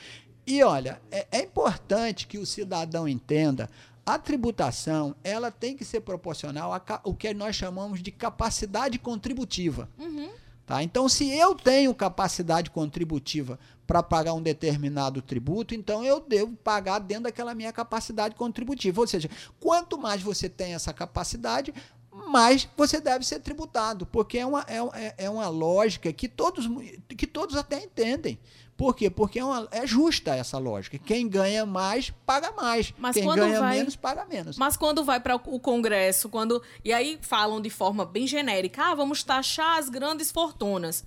E 0.46 0.62
olha, 0.62 1.00
é, 1.10 1.26
é 1.30 1.42
importante 1.42 2.26
que 2.26 2.38
o 2.38 2.44
cidadão 2.44 3.08
entenda 3.08 3.70
a 4.06 4.18
tributação 4.18 5.14
ela 5.24 5.50
tem 5.50 5.76
que 5.76 5.84
ser 5.84 6.00
proporcional 6.00 6.72
ao 7.02 7.14
que 7.14 7.32
nós 7.32 7.56
chamamos 7.56 8.02
de 8.02 8.10
capacidade 8.10 8.98
contributiva. 8.98 9.88
Uhum. 9.98 10.30
Tá? 10.66 10.82
Então, 10.82 11.08
se 11.08 11.30
eu 11.30 11.54
tenho 11.54 11.94
capacidade 11.94 12.70
contributiva 12.70 13.58
para 13.86 14.02
pagar 14.02 14.32
um 14.32 14.40
determinado 14.40 15.20
tributo, 15.20 15.74
então 15.74 16.02
eu 16.02 16.20
devo 16.20 16.56
pagar 16.56 17.00
dentro 17.00 17.24
daquela 17.24 17.54
minha 17.54 17.72
capacidade 17.72 18.34
contributiva. 18.34 19.00
Ou 19.00 19.06
seja, 19.06 19.28
quanto 19.60 19.98
mais 19.98 20.22
você 20.22 20.48
tem 20.48 20.72
essa 20.72 20.92
capacidade, 20.92 21.74
mais 22.10 22.66
você 22.76 23.00
deve 23.00 23.26
ser 23.26 23.40
tributado, 23.40 24.06
porque 24.06 24.38
é 24.38 24.46
uma, 24.46 24.64
é, 24.66 24.78
é, 24.78 25.14
é 25.24 25.30
uma 25.30 25.48
lógica 25.48 26.12
que 26.12 26.28
todos, 26.28 26.66
que 27.08 27.26
todos 27.26 27.56
até 27.56 27.82
entendem. 27.82 28.38
Por 28.76 28.94
quê? 28.94 29.08
Porque 29.08 29.38
é, 29.38 29.44
uma, 29.44 29.68
é 29.70 29.86
justa 29.86 30.34
essa 30.34 30.58
lógica. 30.58 30.98
Quem 30.98 31.28
ganha 31.28 31.64
mais, 31.64 32.10
paga 32.26 32.50
mais. 32.52 32.92
Mas 32.98 33.14
Quem 33.14 33.26
ganha 33.26 33.60
vai, 33.60 33.76
menos, 33.76 33.94
paga 33.94 34.24
menos. 34.24 34.56
Mas 34.56 34.76
quando 34.76 35.04
vai 35.04 35.20
para 35.20 35.36
o 35.36 35.60
Congresso, 35.60 36.28
quando. 36.28 36.60
E 36.84 36.92
aí 36.92 37.18
falam 37.22 37.60
de 37.60 37.70
forma 37.70 38.04
bem 38.04 38.26
genérica, 38.26 38.90
ah, 38.90 38.94
vamos 38.94 39.22
taxar 39.22 39.78
as 39.78 39.88
grandes 39.88 40.32
fortunas. 40.32 41.04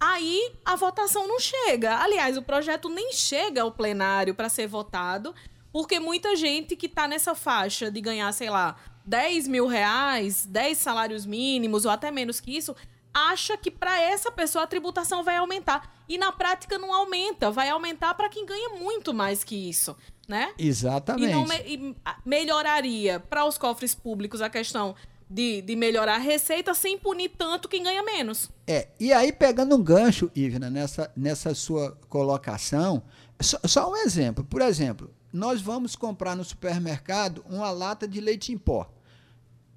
Aí 0.00 0.52
a 0.64 0.76
votação 0.76 1.28
não 1.28 1.38
chega. 1.38 1.98
Aliás, 1.98 2.38
o 2.38 2.42
projeto 2.42 2.88
nem 2.88 3.12
chega 3.12 3.60
ao 3.62 3.70
plenário 3.70 4.34
para 4.34 4.48
ser 4.48 4.66
votado, 4.66 5.34
porque 5.70 6.00
muita 6.00 6.34
gente 6.36 6.74
que 6.74 6.86
está 6.86 7.06
nessa 7.06 7.34
faixa 7.34 7.90
de 7.90 8.00
ganhar, 8.00 8.32
sei 8.32 8.48
lá, 8.48 8.76
10 9.04 9.46
mil 9.46 9.66
reais, 9.66 10.46
10 10.46 10.78
salários 10.78 11.26
mínimos 11.26 11.84
ou 11.84 11.90
até 11.90 12.10
menos 12.10 12.40
que 12.40 12.56
isso, 12.56 12.74
acha 13.12 13.56
que 13.56 13.70
para 13.70 14.00
essa 14.00 14.30
pessoa 14.30 14.64
a 14.64 14.66
tributação 14.66 15.22
vai 15.22 15.36
aumentar. 15.36 15.94
E 16.08 16.18
na 16.18 16.32
prática 16.32 16.78
não 16.78 16.92
aumenta, 16.92 17.50
vai 17.50 17.68
aumentar 17.68 18.14
para 18.14 18.28
quem 18.28 18.44
ganha 18.44 18.70
muito 18.70 19.14
mais 19.14 19.44
que 19.44 19.68
isso, 19.68 19.96
né? 20.28 20.52
Exatamente. 20.58 21.30
E, 21.66 21.76
não 21.76 21.92
e 21.92 21.96
melhoraria 22.24 23.20
para 23.20 23.44
os 23.44 23.56
cofres 23.56 23.94
públicos 23.94 24.40
a 24.40 24.50
questão 24.50 24.94
de, 25.30 25.62
de 25.62 25.76
melhorar 25.76 26.16
a 26.16 26.18
receita 26.18 26.74
sem 26.74 26.98
punir 26.98 27.30
tanto 27.38 27.68
quem 27.68 27.84
ganha 27.84 28.02
menos. 28.02 28.50
É, 28.66 28.88
e 28.98 29.12
aí 29.12 29.32
pegando 29.32 29.76
um 29.76 29.82
gancho, 29.82 30.30
Ivna, 30.34 30.68
nessa, 30.68 31.12
nessa 31.16 31.54
sua 31.54 31.96
colocação, 32.08 33.02
só, 33.40 33.58
só 33.64 33.90
um 33.92 33.96
exemplo. 33.96 34.44
Por 34.44 34.60
exemplo, 34.60 35.14
nós 35.32 35.62
vamos 35.62 35.94
comprar 35.94 36.34
no 36.34 36.42
supermercado 36.42 37.44
uma 37.48 37.70
lata 37.70 38.08
de 38.08 38.20
leite 38.20 38.52
em 38.52 38.58
pó. 38.58 38.92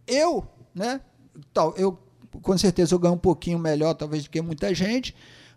Eu, 0.07 0.47
né, 0.73 1.01
tal, 1.53 1.75
eu 1.77 1.99
com 2.41 2.57
certeza 2.57 2.93
eu 2.93 2.99
ganho 2.99 3.15
um 3.15 3.17
pouquinho 3.17 3.59
melhor, 3.59 3.93
talvez, 3.93 4.23
do 4.23 4.29
que 4.29 4.41
muita 4.41 4.73
gente. 4.73 5.15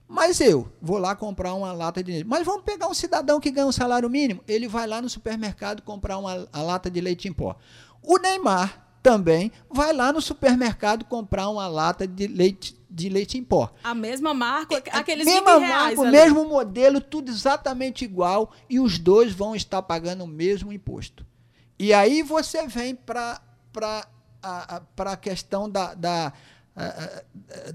Mas 0.09 0.41
eu 0.41 0.69
vou 0.81 0.99
lá 0.99 1.17
comprar 1.17 1.55
uma 1.55 1.73
lata 1.73 2.03
de 2.03 2.13
leite. 2.13 2.27
Mas 2.27 2.45
vamos 2.45 2.63
pegar 2.63 2.87
um 2.87 2.95
cidadão 2.95 3.41
que 3.41 3.51
ganha 3.51 3.67
um 3.67 3.73
salário 3.73 4.09
mínimo. 4.09 4.43
Ele 4.47 4.69
vai 4.69 4.87
lá 4.87 5.03
no 5.03 5.09
supermercado 5.09 5.83
comprar 5.83 6.17
uma 6.19 6.47
lata 6.55 6.89
de 6.89 7.01
leite 7.01 7.27
em 7.27 7.33
pó. 7.33 7.57
O 8.03 8.19
Neymar 8.19 8.87
também 9.03 9.51
vai 9.71 9.93
lá 9.93 10.13
no 10.13 10.21
supermercado 10.21 11.05
comprar 11.05 11.49
uma 11.49 11.67
lata 11.67 12.07
de 12.07 12.27
leite 12.27 12.77
de 12.89 13.09
leite 13.09 13.37
em 13.37 13.45
pó. 13.45 13.73
A 13.85 13.95
mesma 13.95 14.33
marca, 14.33 14.83
aqueles 14.91 15.27
mesma 15.27 15.61
marca, 15.61 16.01
o 16.01 16.11
mesmo 16.11 16.49
modelo, 16.49 17.01
tudo 17.01 17.31
exatamente 17.31 18.05
igual 18.05 18.53
e 18.71 18.81
os 18.81 18.99
dois 18.99 19.33
vão 19.33 19.55
estar 19.55 19.83
pagando 19.83 20.25
o 20.25 20.27
mesmo 20.27 20.73
imposto. 20.73 21.27
E 21.79 21.93
aí 21.93 22.23
você 22.23 22.67
vem 22.67 22.95
para 22.95 23.41
a, 24.43 24.81
a 24.97 25.17
questão 25.17 25.69
da, 25.69 25.95
da 25.95 26.33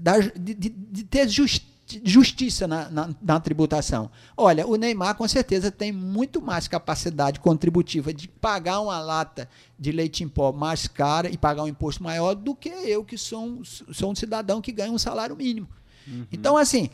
da, 0.00 0.18
de, 0.18 0.54
de, 0.54 1.04
ter 1.04 1.28
justi 1.28 1.72
justiça 2.04 2.66
na, 2.66 2.88
na, 2.88 3.10
na, 3.20 3.38
tributação. 3.40 4.10
Olha, 4.34 4.66
o 4.66 4.76
Neymar 4.76 5.14
com 5.14 5.28
certeza 5.28 5.70
tem 5.70 5.92
muito 5.92 6.40
mais 6.40 6.66
capacidade 6.66 7.38
contributiva 7.38 8.14
de 8.14 8.28
pagar 8.28 8.80
uma 8.80 8.98
lata 8.98 9.46
de 9.78 9.92
leite 9.92 10.24
em 10.24 10.28
pó 10.28 10.52
mais 10.52 10.86
cara 10.86 11.28
e 11.28 11.36
pagar 11.36 11.64
um 11.64 11.68
imposto 11.68 12.02
maior 12.02 12.34
do 12.34 12.54
que 12.54 12.70
eu, 12.70 13.04
que 13.04 13.18
sou 13.18 13.44
um, 13.44 13.64
sou 13.64 14.10
um 14.10 14.14
cidadão 14.14 14.62
que 14.62 14.72
ganha 14.72 14.90
um 14.90 14.96
salário 14.96 15.36
mínimo. 15.36 15.68
Uhum. 16.06 16.26
Então, 16.32 16.56
assim, 16.56 16.88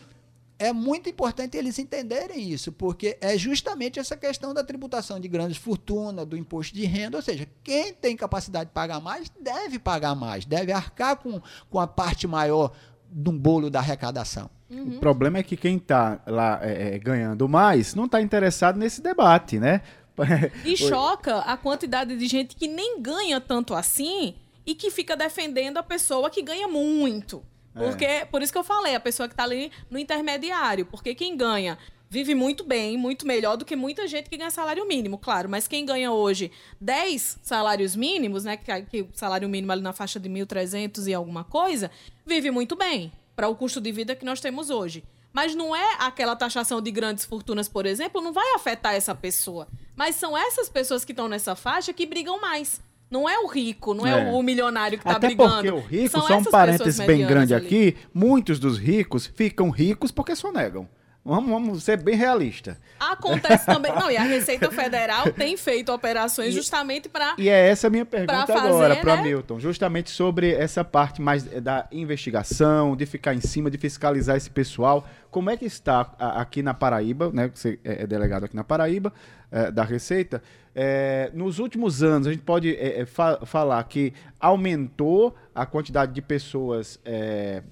é 0.58 0.72
muito 0.72 1.08
importante 1.08 1.56
eles 1.56 1.78
entenderem 1.78 2.50
isso, 2.50 2.72
porque 2.72 3.16
é 3.20 3.38
justamente 3.38 3.98
essa 3.98 4.16
questão 4.16 4.52
da 4.52 4.64
tributação 4.64 5.20
de 5.20 5.28
grandes 5.28 5.56
fortunas, 5.56 6.26
do 6.26 6.36
imposto 6.36 6.74
de 6.74 6.84
renda, 6.84 7.16
ou 7.16 7.22
seja, 7.22 7.46
quem 7.62 7.94
tem 7.94 8.16
capacidade 8.16 8.70
de 8.70 8.74
pagar 8.74 9.00
mais 9.00 9.30
deve 9.40 9.78
pagar 9.78 10.14
mais, 10.14 10.44
deve 10.44 10.72
arcar 10.72 11.16
com, 11.16 11.40
com 11.70 11.78
a 11.78 11.86
parte 11.86 12.26
maior 12.26 12.72
de 13.10 13.30
um 13.30 13.38
bolo 13.38 13.70
da 13.70 13.78
arrecadação. 13.78 14.50
Uhum. 14.68 14.96
O 14.96 15.00
problema 15.00 15.38
é 15.38 15.42
que 15.42 15.56
quem 15.56 15.76
está 15.76 16.20
lá 16.26 16.60
é, 16.62 16.94
é, 16.94 16.98
ganhando 16.98 17.48
mais 17.48 17.94
não 17.94 18.04
está 18.04 18.20
interessado 18.20 18.78
nesse 18.78 19.00
debate, 19.00 19.58
né? 19.58 19.82
E 20.64 20.76
choca 20.76 21.38
a 21.38 21.56
quantidade 21.56 22.16
de 22.16 22.26
gente 22.26 22.56
que 22.56 22.66
nem 22.66 23.00
ganha 23.00 23.40
tanto 23.40 23.72
assim 23.72 24.34
e 24.66 24.74
que 24.74 24.90
fica 24.90 25.16
defendendo 25.16 25.78
a 25.78 25.82
pessoa 25.82 26.28
que 26.28 26.42
ganha 26.42 26.66
muito. 26.66 27.40
É. 27.78 27.88
Porque, 27.88 28.04
é. 28.04 28.24
por 28.24 28.42
isso 28.42 28.52
que 28.52 28.58
eu 28.58 28.64
falei, 28.64 28.94
a 28.94 29.00
pessoa 29.00 29.28
que 29.28 29.32
está 29.32 29.44
ali 29.44 29.70
no 29.90 29.98
intermediário. 29.98 30.86
Porque 30.86 31.14
quem 31.14 31.36
ganha 31.36 31.78
vive 32.10 32.34
muito 32.34 32.64
bem, 32.64 32.96
muito 32.96 33.26
melhor 33.26 33.56
do 33.56 33.64
que 33.64 33.76
muita 33.76 34.06
gente 34.08 34.30
que 34.30 34.36
ganha 34.36 34.50
salário 34.50 34.86
mínimo, 34.86 35.18
claro. 35.18 35.48
Mas 35.48 35.68
quem 35.68 35.84
ganha 35.84 36.10
hoje 36.10 36.50
10 36.80 37.40
salários 37.42 37.94
mínimos, 37.94 38.44
né? 38.44 38.56
Que, 38.56 38.82
que 38.82 39.02
o 39.02 39.08
salário 39.14 39.48
mínimo 39.48 39.72
ali 39.72 39.82
na 39.82 39.92
faixa 39.92 40.18
de 40.18 40.28
1.300 40.28 41.06
e 41.06 41.14
alguma 41.14 41.44
coisa, 41.44 41.90
vive 42.24 42.50
muito 42.50 42.76
bem 42.76 43.12
para 43.36 43.48
o 43.48 43.54
custo 43.54 43.80
de 43.80 43.92
vida 43.92 44.16
que 44.16 44.24
nós 44.24 44.40
temos 44.40 44.70
hoje. 44.70 45.04
Mas 45.32 45.54
não 45.54 45.76
é 45.76 45.96
aquela 45.98 46.34
taxação 46.34 46.80
de 46.80 46.90
grandes 46.90 47.24
fortunas, 47.24 47.68
por 47.68 47.86
exemplo, 47.86 48.20
não 48.20 48.32
vai 48.32 48.54
afetar 48.54 48.94
essa 48.94 49.14
pessoa. 49.14 49.68
Mas 49.94 50.16
são 50.16 50.36
essas 50.36 50.68
pessoas 50.68 51.04
que 51.04 51.12
estão 51.12 51.28
nessa 51.28 51.54
faixa 51.54 51.92
que 51.92 52.06
brigam 52.06 52.40
mais. 52.40 52.80
Não 53.10 53.28
é 53.28 53.38
o 53.38 53.46
rico, 53.46 53.94
não 53.94 54.06
é, 54.06 54.28
é 54.28 54.32
o 54.32 54.42
milionário 54.42 54.98
que 54.98 55.06
está 55.06 55.18
brigando. 55.18 55.54
Porque 55.54 55.70
o 55.70 55.80
rico, 55.80 56.10
são 56.10 56.26
só 56.26 56.38
um 56.38 56.44
parênteses 56.44 57.06
bem 57.06 57.26
grande 57.26 57.54
ali. 57.54 57.64
aqui, 57.64 57.96
muitos 58.12 58.58
dos 58.58 58.78
ricos 58.78 59.26
ficam 59.26 59.70
ricos 59.70 60.10
porque 60.10 60.36
sonegam. 60.36 60.88
Vamos, 61.28 61.50
vamos 61.50 61.84
ser 61.84 62.02
bem 62.02 62.16
realista. 62.16 62.78
Acontece 62.98 63.66
também. 63.66 63.94
Não, 63.94 64.10
e 64.10 64.16
a 64.16 64.22
Receita 64.22 64.70
Federal 64.70 65.30
tem 65.30 65.58
feito 65.58 65.92
operações 65.92 66.54
justamente 66.54 67.06
para. 67.06 67.34
E 67.36 67.50
é 67.50 67.68
essa 67.68 67.88
a 67.88 67.90
minha 67.90 68.06
pergunta 68.06 68.46
pra 68.46 68.62
agora 68.62 68.96
para 68.96 69.16
né? 69.16 69.22
Milton. 69.24 69.60
Justamente 69.60 70.08
sobre 70.08 70.54
essa 70.54 70.82
parte 70.82 71.20
mais 71.20 71.44
da 71.44 71.86
investigação, 71.92 72.96
de 72.96 73.04
ficar 73.04 73.34
em 73.34 73.42
cima, 73.42 73.70
de 73.70 73.76
fiscalizar 73.76 74.38
esse 74.38 74.48
pessoal. 74.48 75.06
Como 75.30 75.50
é 75.50 75.56
que 75.58 75.66
está 75.66 76.00
aqui 76.18 76.62
na 76.62 76.72
Paraíba, 76.72 77.30
né? 77.30 77.50
Você 77.52 77.78
é, 77.84 78.04
é 78.04 78.06
delegado 78.06 78.44
aqui 78.44 78.56
na 78.56 78.64
Paraíba, 78.64 79.12
é, 79.52 79.70
da 79.70 79.84
Receita. 79.84 80.42
É, 80.74 81.30
nos 81.34 81.58
últimos 81.58 82.02
anos, 82.02 82.26
a 82.26 82.30
gente 82.30 82.42
pode 82.42 82.74
é, 82.74 83.00
é 83.00 83.04
fa 83.04 83.44
falar 83.44 83.84
que 83.84 84.14
aumentou 84.40 85.36
a 85.54 85.66
quantidade 85.66 86.14
de 86.14 86.22
pessoas 86.22 86.98
é, 87.04 87.62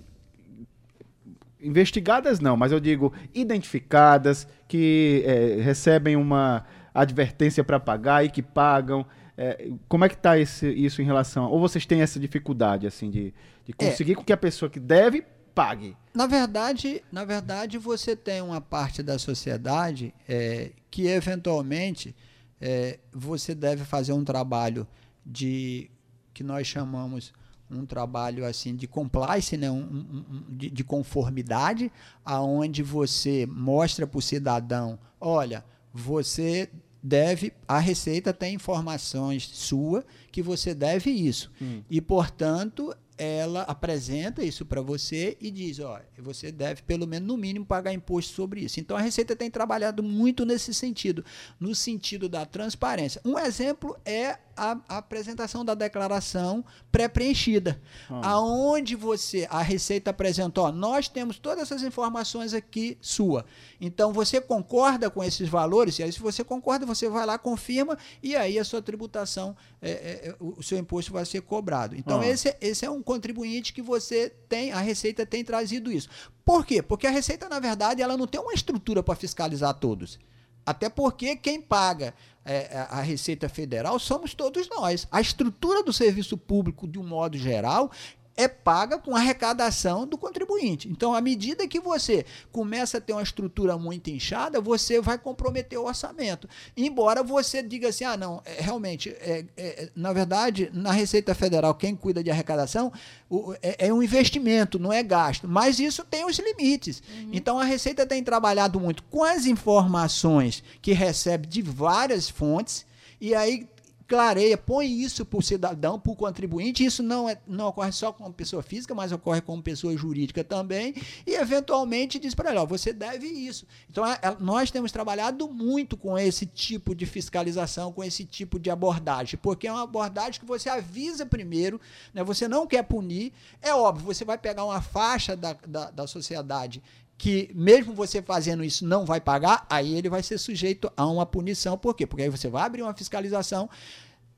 investigadas 1.61 2.41
não, 2.41 2.57
mas 2.57 2.73
eu 2.73 2.81
digo 2.81 3.13
identificadas, 3.35 4.47
que 4.69 5.23
é, 5.27 5.61
recebem 5.63 6.17
uma 6.17 6.65
advertência 6.95 7.63
para 7.63 7.79
pagar 7.79 8.25
e 8.25 8.31
que 8.31 8.43
pagam. 8.43 9.07
É, 9.37 9.71
como 9.89 10.05
é 10.05 10.09
que 10.09 10.15
está 10.15 10.39
isso 10.39 11.03
em 11.03 11.05
relação? 11.05 11.51
Ou 11.51 11.61
vocês 11.61 11.85
têm 11.85 12.01
essa 12.01 12.19
dificuldade 12.19 12.87
assim 12.87 13.11
de, 13.11 13.35
de 13.65 13.73
é. 13.73 13.75
conseguir 13.75 14.13
é. 14.13 14.15
com 14.15 14.25
que 14.25 14.33
a 14.33 14.37
pessoa 14.37 14.71
que 14.71 14.81
deve 14.81 15.25
pague? 15.55 15.97
Na 16.15 16.27
verdade, 16.27 17.03
na 17.11 17.25
verdade 17.25 17.79
você 17.79 18.15
tem 18.15 18.41
uma 18.41 18.61
parte 18.61 19.03
da 19.03 19.19
sociedade 19.19 20.15
é, 20.29 20.73
que 20.91 21.07
eventualmente 21.07 22.15
é, 22.61 22.99
você 23.13 23.55
deve 23.55 23.85
fazer 23.85 24.13
um 24.13 24.25
trabalho 24.25 24.87
de 25.25 25.91
que 26.33 26.45
nós 26.45 26.67
chamamos 26.67 27.33
um 27.71 27.85
trabalho 27.85 28.45
assim 28.45 28.75
de 28.75 28.87
compliance, 28.87 29.57
né? 29.57 29.71
Um, 29.71 29.81
um, 29.81 30.45
de, 30.49 30.71
de, 30.71 30.85
conformidade, 30.85 31.91
aonde 32.25 32.83
você 32.83 33.47
mostra 33.47 34.07
para 34.07 34.19
o 34.19 34.23
cidadão, 34.23 34.99
olha, 35.21 35.65
você 35.93 36.71
deve, 37.03 37.53
a 37.69 37.79
Receita 37.79 38.33
tem 38.33 38.55
informações 38.55 39.49
sua 39.53 40.05
que 40.31 40.43
você 40.43 40.75
deve 40.75 41.11
isso. 41.11 41.51
Hum. 41.61 41.83
E, 41.89 42.01
portanto, 42.01 42.95
ela 43.19 43.63
apresenta 43.63 44.45
isso 44.45 44.65
para 44.67 44.83
você 44.83 45.37
e 45.41 45.51
diz, 45.51 45.81
ó, 45.81 46.01
você 46.19 46.53
deve 46.53 46.83
pelo 46.83 47.07
menos 47.07 47.27
no 47.27 47.37
mínimo 47.37 47.65
pagar 47.65 47.93
imposto 47.93 48.35
sobre 48.35 48.61
isso. 48.61 48.79
Então 48.79 48.97
a 48.97 49.01
Receita 49.01 49.35
tem 49.35 49.51
trabalhado 49.51 50.03
muito 50.03 50.45
nesse 50.45 50.75
sentido, 50.75 51.25
no 51.59 51.75
sentido 51.75 52.29
da 52.29 52.45
transparência. 52.45 53.21
Um 53.25 53.39
exemplo 53.39 53.97
é 54.05 54.39
a, 54.57 54.79
a 54.89 54.99
apresentação 54.99 55.65
da 55.65 55.75
declaração 55.75 56.65
pré-preenchida, 56.91 57.81
ah. 58.09 58.31
aonde 58.31 58.97
você 58.97 59.47
a 59.51 59.63
Receita 59.63 60.11
apresentou, 60.11 60.65
ó, 60.65 60.73
nós 60.73 61.09
temos 61.09 61.39
todas 61.39 61.63
essas 61.63 61.83
informações 61.83 62.55
aqui 62.55 62.97
sua. 63.01 63.45
Então 63.81 64.13
você 64.13 64.41
concorda 64.41 65.11
com 65.11 65.23
esses 65.23 65.49
valores? 65.49 65.99
E 65.99 66.03
aí 66.03 66.13
se 66.13 66.21
você 66.21 66.43
concorda, 66.43 66.87
você 66.87 67.09
vai 67.09 67.27
lá 67.27 67.39
confirma 67.39 67.99
e 68.23 68.35
aí 68.35 68.59
a 68.59 68.65
sua 68.65 68.81
tributação, 68.81 69.57
é, 69.81 69.91
é, 69.91 70.37
o 70.41 70.63
seu 70.63 70.79
imposto 70.79 71.13
vai 71.13 71.25
ser 71.25 71.43
cobrado. 71.43 71.95
Então 71.97 72.21
ah. 72.21 72.27
esse, 72.27 72.55
esse 72.61 72.85
é 72.85 72.91
um 72.91 73.03
contribuinte 73.07 73.73
que 73.73 73.81
você 73.81 74.29
tem, 74.49 74.73
a 74.73 74.81
Receita 74.81 75.25
tem 75.25 75.45
trazido 75.45 75.93
isso. 75.93 76.09
Por 76.45 76.67
quê? 76.67 76.83
Porque 76.83 77.07
a 77.07 77.11
Receita, 77.11 77.49
na 77.49 77.61
verdade, 77.61 78.03
ela 78.03 78.17
não 78.17 78.27
tem 78.27 78.41
uma 78.41 78.53
estrutura 78.53 79.01
para 79.03 79.15
fiscalizar 79.15 79.73
todos. 79.75 80.19
Até 80.67 80.89
porque 80.91 81.37
quem 81.37 81.63
paga 81.63 82.13
é, 82.45 82.87
a 82.91 83.01
Receita 83.01 83.49
Federal 83.49 83.99
somos 84.01 84.35
todos 84.35 84.69
nós. 84.69 85.07
A 85.13 85.21
estrutura 85.21 85.85
do 85.85 85.93
serviço 85.93 86.37
público, 86.37 86.89
de 86.89 86.99
um 86.99 87.07
modo 87.07 87.39
geral, 87.39 87.93
é 88.37 88.47
paga 88.47 88.99
com 88.99 89.17
arrecadação 89.17 90.07
do 90.07 90.19
contribuinte. 90.19 90.89
Então, 90.89 91.15
à 91.15 91.21
medida 91.21 91.67
que 91.67 91.81
você 91.81 92.27
começa 92.53 92.99
a 92.99 93.01
ter 93.01 93.13
uma 93.13 93.23
estrutura 93.23 93.79
muito 93.79 94.11
inchada, 94.11 94.61
você 94.61 95.01
vai 95.01 95.19
comprometer 95.19 95.79
o 95.79 95.87
orçamento. 95.87 96.49
Embora 96.77 97.23
você 97.23 97.63
diga 97.63 97.89
assim, 97.89 98.05
ah, 98.05 98.17
não, 98.17 98.43
é, 98.45 98.61
realmente, 98.61 99.09
é, 99.21 99.45
é, 99.57 99.91
na 99.97 100.13
verdade, 100.13 100.71
na 100.73 100.93
Receita 100.93 101.35
Federal, 101.35 101.75
quem 101.75 101.97
cuida 101.97 102.23
de 102.23 102.31
arrecadação 102.31 102.93
o, 103.31 103.55
é, 103.63 103.87
é, 103.87 103.93
um 103.93 104.03
investimento, 104.03 104.79
não 104.79 104.93
é 104.93 105.03
gasto. 105.03 105.49
Mas 105.49 105.79
isso 105.79 106.05
tem 106.05 106.27
os 106.27 106.39
limites. 106.39 107.03
Uhum. 107.09 107.31
Então, 107.33 107.59
a 107.59 107.65
Receita 107.65 108.05
tem 108.05 108.23
trabalhado 108.23 108.79
muito 108.79 109.03
com 109.05 109.25
as 109.25 109.47
informações 109.47 110.63
que 110.83 110.93
recebe 110.93 111.47
de 111.47 111.63
várias 111.63 112.29
fontes, 112.29 112.85
e 113.19 113.35
aí 113.35 113.67
clareia, 114.07 114.57
põe 114.57 114.91
isso 114.91 115.25
para 115.25 115.39
o 115.39 115.43
cidadão, 115.43 115.99
para 115.99 116.13
o 116.13 116.17
contribuinte. 116.17 116.85
Isso 116.85 117.03
não, 117.03 117.29
é, 117.29 117.39
não 117.47 117.69
ocorre 117.69 117.93
só 117.93 118.13
com 118.13 118.31
pessoa 118.33 118.63
física, 118.63 118.95
mas 118.95 119.13
ocorre 119.13 119.41
com 119.41 119.61
pessoa 119.61 119.97
jurídica 119.97 120.45
também. 120.45 120.95
E, 121.27 121.35
eventualmente, 121.35 122.19
diz 122.19 122.35
para 122.35 122.51
ele: 122.51 122.59
ó, 122.59 122.67
você 122.67 122.93
deve 122.93 123.27
isso. 123.27 123.67
Então, 123.91 124.05
nós 124.39 124.71
temos 124.71 124.93
trabalhado 124.93 125.49
muito 125.49 125.97
com 125.97 126.19
esse 126.19 126.47
tipo 126.47 126.95
de 126.95 127.07
fiscalização, 127.07 127.93
com 127.93 128.03
esse 128.05 128.25
tipo 128.25 128.59
de 128.59 128.71
abordagem, 128.71 129.39
porque 129.43 129.67
é 129.67 129.73
uma 129.73 129.83
abordagem 129.83 130.41
que 130.41 130.47
você 130.47 130.69
avisa 130.69 131.27
primeiro, 131.27 131.81
né, 132.15 132.23
você 132.23 132.47
não 132.47 132.67
quer 132.67 132.83
punir. 132.83 133.33
É 133.61 133.75
óbvio, 133.75 134.07
você 134.07 134.25
vai 134.25 134.39
pegar 134.39 134.65
uma 134.65 134.81
faixa 134.81 135.37
da, 135.37 135.53
da, 135.67 135.91
da 135.91 136.07
sociedade 136.07 136.83
que 137.19 137.51
mesmo 137.55 137.95
você 137.95 138.21
fazendo 138.21 138.63
isso 138.63 138.85
não 138.87 139.05
vai 139.05 139.21
pagar, 139.21 139.67
aí 139.71 139.95
ele 139.95 140.09
vai 140.09 140.23
ser 140.23 140.39
sujeito 140.39 140.91
a 140.97 141.07
uma 141.07 141.25
punição. 141.25 141.79
Por 141.79 141.95
quê? 141.95 142.07
Porque 142.07 142.23
aí 142.23 142.29
você 142.29 142.49
vai 142.49 142.65
abrir 142.65 142.83
uma 142.83 142.95
fiscalização 142.95 143.69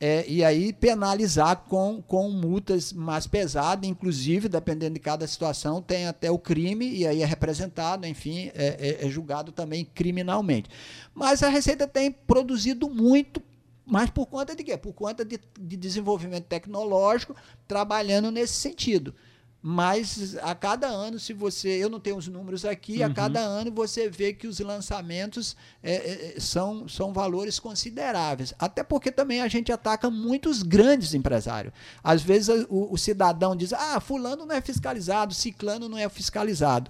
é, 0.00 0.24
e 0.28 0.44
aí 0.44 0.72
penalizar 0.72 1.64
com, 1.68 2.00
com 2.00 2.30
multas 2.30 2.92
mais 2.92 3.26
pesadas, 3.26 3.88
inclusive, 3.88 4.48
dependendo 4.48 4.94
de 4.94 5.00
cada 5.00 5.26
situação, 5.26 5.82
tem 5.82 6.06
até 6.06 6.30
o 6.30 6.38
crime 6.38 6.88
e 6.88 7.04
aí 7.04 7.20
é 7.20 7.26
representado, 7.26 8.06
enfim, 8.06 8.50
é, 8.54 8.98
é, 9.00 9.06
é 9.06 9.10
julgado 9.10 9.50
também 9.50 9.84
criminalmente. 9.84 10.70
Mas 11.12 11.42
a 11.42 11.48
Receita 11.48 11.86
tem 11.86 12.12
produzido 12.12 12.88
muito 12.88 13.42
mas 13.90 14.10
por 14.10 14.26
conta 14.26 14.54
de 14.54 14.62
quê? 14.62 14.76
Por 14.76 14.92
conta 14.92 15.24
de, 15.24 15.40
de 15.58 15.74
desenvolvimento 15.74 16.44
tecnológico, 16.44 17.34
trabalhando 17.66 18.30
nesse 18.30 18.52
sentido. 18.52 19.14
Mas 19.60 20.36
a 20.36 20.54
cada 20.54 20.86
ano, 20.86 21.18
se 21.18 21.32
você. 21.32 21.68
Eu 21.68 21.90
não 21.90 21.98
tenho 21.98 22.16
os 22.16 22.28
números 22.28 22.64
aqui, 22.64 23.00
uhum. 23.00 23.06
a 23.06 23.10
cada 23.10 23.40
ano 23.40 23.72
você 23.72 24.08
vê 24.08 24.32
que 24.32 24.46
os 24.46 24.60
lançamentos 24.60 25.56
é, 25.82 25.94
é, 25.94 26.34
é, 26.36 26.40
são, 26.40 26.86
são 26.88 27.12
valores 27.12 27.58
consideráveis. 27.58 28.54
Até 28.56 28.84
porque 28.84 29.10
também 29.10 29.40
a 29.40 29.48
gente 29.48 29.72
ataca 29.72 30.08
muitos 30.10 30.62
grandes 30.62 31.12
empresários. 31.12 31.74
Às 32.04 32.22
vezes 32.22 32.66
o, 32.68 32.92
o 32.92 32.96
cidadão 32.96 33.56
diz: 33.56 33.72
ah, 33.72 33.98
fulano 33.98 34.46
não 34.46 34.54
é 34.54 34.60
fiscalizado, 34.60 35.34
ciclano 35.34 35.88
não 35.88 35.98
é 35.98 36.08
fiscalizado. 36.08 36.88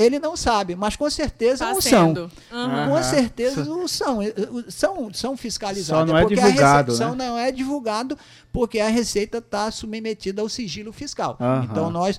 Ele 0.00 0.18
não 0.18 0.36
sabe, 0.36 0.74
mas 0.74 0.96
com 0.96 1.08
certeza 1.10 1.66
tá 1.66 1.80
são. 1.80 2.08
Uhum. 2.08 2.88
Com 2.88 3.02
certeza 3.02 3.64
não 3.64 3.86
são. 3.86 4.20
São, 4.68 5.12
são 5.12 5.36
fiscalizados. 5.36 5.86
Só 5.86 6.06
não 6.06 6.16
é 6.16 6.24
divulgado. 6.24 6.96
Né? 6.96 7.14
não 7.14 7.38
é 7.38 7.52
divulgado 7.52 8.18
porque 8.50 8.80
a 8.80 8.88
Receita 8.88 9.38
está 9.38 9.70
submetida 9.70 10.40
ao 10.40 10.48
sigilo 10.48 10.92
fiscal. 10.92 11.36
Uhum. 11.38 11.64
Então, 11.64 11.90
nós. 11.90 12.18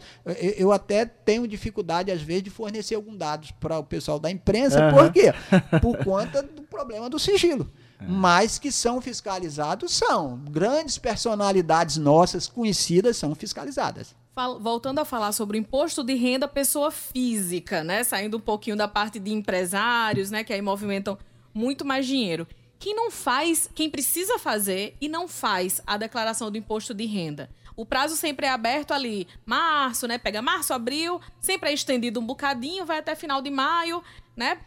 Eu 0.57 0.71
até 0.71 1.05
tenho 1.05 1.47
dificuldade, 1.47 2.11
às 2.11 2.21
vezes, 2.21 2.43
de 2.43 2.49
fornecer 2.51 2.95
alguns 2.95 3.17
dados 3.17 3.51
para 3.51 3.79
o 3.79 3.83
pessoal 3.83 4.19
da 4.19 4.29
imprensa. 4.29 4.85
Uhum. 4.85 4.93
Por 4.93 5.11
quê? 5.11 5.33
Por 5.81 5.97
conta 6.03 6.43
do 6.43 6.61
problema 6.61 7.09
do 7.09 7.17
sigilo. 7.17 7.67
É. 7.99 8.05
Mas 8.07 8.59
que 8.59 8.71
são 8.71 9.01
fiscalizados, 9.01 9.91
são. 9.93 10.37
Grandes 10.49 10.99
personalidades 10.99 11.97
nossas 11.97 12.47
conhecidas 12.47 13.17
são 13.17 13.33
fiscalizadas 13.33 14.20
voltando 14.59 14.99
a 14.99 15.05
falar 15.05 15.31
sobre 15.31 15.57
o 15.57 15.59
imposto 15.59 16.03
de 16.03 16.13
renda 16.13 16.47
pessoa 16.47 16.89
física, 16.89 17.83
né? 17.83 18.03
Saindo 18.03 18.37
um 18.37 18.41
pouquinho 18.41 18.75
da 18.75 18.87
parte 18.87 19.19
de 19.19 19.31
empresários, 19.31 20.31
né? 20.31 20.43
Que 20.43 20.53
aí 20.53 20.61
movimentam 20.61 21.17
muito 21.53 21.83
mais 21.83 22.07
dinheiro. 22.07 22.47
quem 22.81 22.95
não 22.95 23.11
faz, 23.11 23.69
quem 23.75 23.91
precisa 23.91 24.39
fazer 24.39 24.97
e 24.99 25.07
não 25.07 25.27
faz 25.27 25.79
a 25.85 25.97
declaração 25.97 26.49
do 26.49 26.57
imposto 26.57 26.95
de 26.95 27.05
renda. 27.05 27.47
O 27.75 27.85
prazo 27.85 28.17
sempre 28.17 28.47
é 28.47 28.49
aberto 28.49 28.91
ali, 28.91 29.27
março, 29.45 30.07
né? 30.07 30.17
Pega 30.17 30.41
março, 30.41 30.73
abril, 30.73 31.21
sempre 31.39 31.69
é 31.69 31.73
estendido 31.73 32.19
um 32.19 32.25
bocadinho, 32.25 32.83
vai 32.83 32.97
até 32.97 33.15
final 33.15 33.39
de 33.39 33.51
maio, 33.51 34.03
né? 34.35 34.57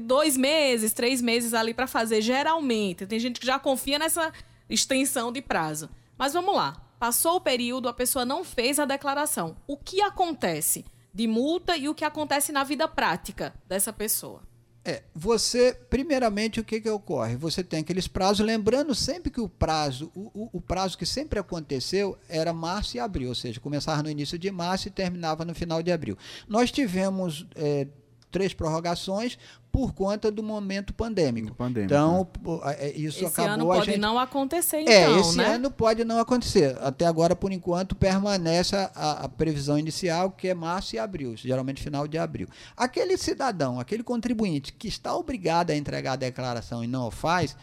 Dois 0.00 0.36
meses, 0.36 0.92
três 0.92 1.22
meses 1.22 1.54
ali 1.54 1.72
para 1.72 1.86
fazer, 1.86 2.20
geralmente. 2.20 3.06
Tem 3.06 3.20
gente 3.20 3.38
que 3.38 3.46
já 3.46 3.58
confia 3.58 4.00
nessa 4.00 4.32
extensão 4.68 5.30
de 5.30 5.40
prazo. 5.40 5.88
Mas 6.18 6.32
vamos 6.32 6.56
lá. 6.56 6.83
Passou 7.04 7.36
o 7.36 7.40
período, 7.42 7.86
a 7.86 7.92
pessoa 7.92 8.24
não 8.24 8.42
fez 8.42 8.78
a 8.78 8.86
declaração. 8.86 9.58
O 9.66 9.76
que 9.76 10.00
acontece 10.00 10.86
de 11.12 11.26
multa 11.26 11.76
e 11.76 11.86
o 11.86 11.94
que 11.94 12.02
acontece 12.02 12.50
na 12.50 12.64
vida 12.64 12.88
prática 12.88 13.52
dessa 13.68 13.92
pessoa? 13.92 14.42
É, 14.82 15.02
você, 15.14 15.78
primeiramente, 15.90 16.60
o 16.60 16.64
que, 16.64 16.80
que 16.80 16.88
ocorre? 16.88 17.36
Você 17.36 17.62
tem 17.62 17.80
aqueles 17.80 18.08
prazos, 18.08 18.46
lembrando 18.46 18.94
sempre 18.94 19.30
que 19.30 19.38
o 19.38 19.50
prazo, 19.50 20.10
o, 20.14 20.48
o, 20.50 20.62
prazo 20.62 20.96
que 20.96 21.04
sempre 21.04 21.38
aconteceu 21.38 22.16
era 22.26 22.54
março 22.54 22.96
e 22.96 23.00
abril, 23.00 23.28
ou 23.28 23.34
seja, 23.34 23.60
começava 23.60 24.02
no 24.02 24.08
início 24.08 24.38
de 24.38 24.50
março 24.50 24.88
e 24.88 24.90
terminava 24.90 25.44
no 25.44 25.54
final 25.54 25.82
de 25.82 25.92
abril. 25.92 26.16
Nós 26.48 26.72
tivemos 26.72 27.46
é, 27.54 27.86
três 28.34 28.52
prorrogações 28.52 29.38
por 29.70 29.94
conta 29.94 30.28
do 30.28 30.42
momento 30.42 30.92
pandêmico. 30.92 31.54
pandêmico 31.54 31.94
então, 31.94 32.28
né? 32.64 32.76
É, 32.80 32.90
isso 32.90 33.24
esse 33.24 33.26
acabou. 33.26 33.52
Ano 33.52 33.66
pode 33.66 33.86
gente... 33.86 34.00
não 34.00 34.18
acontecer, 34.18 34.78
é, 34.78 34.82
então. 34.82 35.16
É, 35.16 35.20
esse 35.20 35.36
né? 35.36 35.54
ano 35.54 35.70
pode 35.70 36.04
não 36.04 36.18
acontecer. 36.18 36.76
Até 36.80 37.06
agora, 37.06 37.36
por 37.36 37.52
enquanto, 37.52 37.94
permanece 37.94 38.74
a, 38.74 38.90
a, 39.24 39.28
previsão 39.28 39.78
inicial, 39.78 40.32
que 40.32 40.48
é 40.48 40.54
março 40.54 40.96
e 40.96 40.98
abril, 40.98 41.36
geralmente 41.36 41.80
final 41.80 42.08
de 42.08 42.18
abril. 42.18 42.48
Aquele 42.76 43.16
cidadão, 43.16 43.78
aquele 43.78 44.02
contribuinte 44.02 44.72
que 44.72 44.88
está 44.88 45.14
obrigado 45.14 45.70
a 45.70 45.76
entregar 45.76 46.14
a 46.14 46.16
declaração 46.16 46.82
e 46.82 46.88
não 46.88 47.06
o 47.06 47.10
faz, 47.12 47.56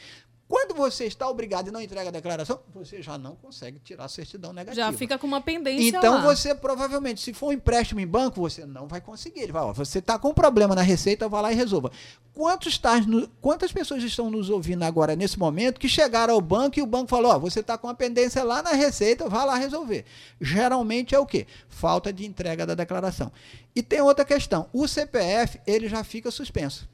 Quando 0.47 0.75
você 0.75 1.05
está 1.05 1.27
obrigado 1.27 1.69
e 1.69 1.71
não 1.71 1.81
entrega 1.81 2.10
a 2.10 2.12
declaração, 2.12 2.60
você 2.71 3.01
já 3.01 3.17
não 3.17 3.36
consegue 3.36 3.79
tirar 3.79 4.05
a 4.05 4.08
certidão 4.08 4.53
negativa. 4.53 4.91
Já 4.91 4.95
fica 4.95 5.17
com 5.17 5.25
uma 5.25 5.41
pendência 5.41 5.97
Então 5.97 6.15
lá. 6.15 6.21
você 6.21 6.53
provavelmente, 6.53 7.19
se 7.19 7.34
for 7.34 7.47
um 7.47 7.51
empréstimo 7.51 7.99
em 7.99 8.05
banco, 8.05 8.39
você 8.39 8.63
não 8.63 8.88
vai 8.88 9.01
conseguir. 9.01 9.39
Ele 9.39 9.51
vai, 9.51 9.63
ó, 9.63 9.73
você 9.73 9.97
está 9.97 10.19
com 10.19 10.29
um 10.29 10.34
problema 10.36 10.75
na 10.75 10.84
receita, 10.84 11.27
vá 11.27 11.41
lá 11.41 11.51
e 11.51 11.55
resolva. 11.55 11.91
Quantos 12.31 12.77
tá 12.77 12.99
no, 12.99 13.27
quantas 13.41 13.71
pessoas 13.71 14.03
estão 14.03 14.29
nos 14.29 14.51
ouvindo 14.51 14.84
agora 14.84 15.15
nesse 15.15 15.39
momento 15.39 15.79
que 15.79 15.89
chegaram 15.89 16.36
ao 16.36 16.41
banco 16.41 16.77
e 16.77 16.81
o 16.81 16.86
banco 16.86 17.10
falou, 17.10 17.31
ó, 17.31 17.39
você 17.39 17.62
está 17.62 17.75
com 17.75 17.88
uma 17.88 17.95
pendência 17.95 18.43
lá 18.43 18.62
na 18.62 18.73
receita, 18.73 19.27
vá 19.27 19.45
lá 19.45 19.55
resolver. 19.55 20.05
Geralmente 20.39 21.15
é 21.15 21.19
o 21.19 21.25
quê? 21.25 21.47
Falta 21.67 22.13
de 22.13 22.23
entrega 22.23 22.67
da 22.67 22.75
declaração. 22.75 23.31
E 23.75 23.81
tem 23.81 23.99
outra 23.99 24.23
questão, 24.23 24.69
o 24.71 24.88
CPF 24.88 25.60
ele 25.65 25.88
já 25.89 26.03
fica 26.03 26.29
suspenso 26.29 26.88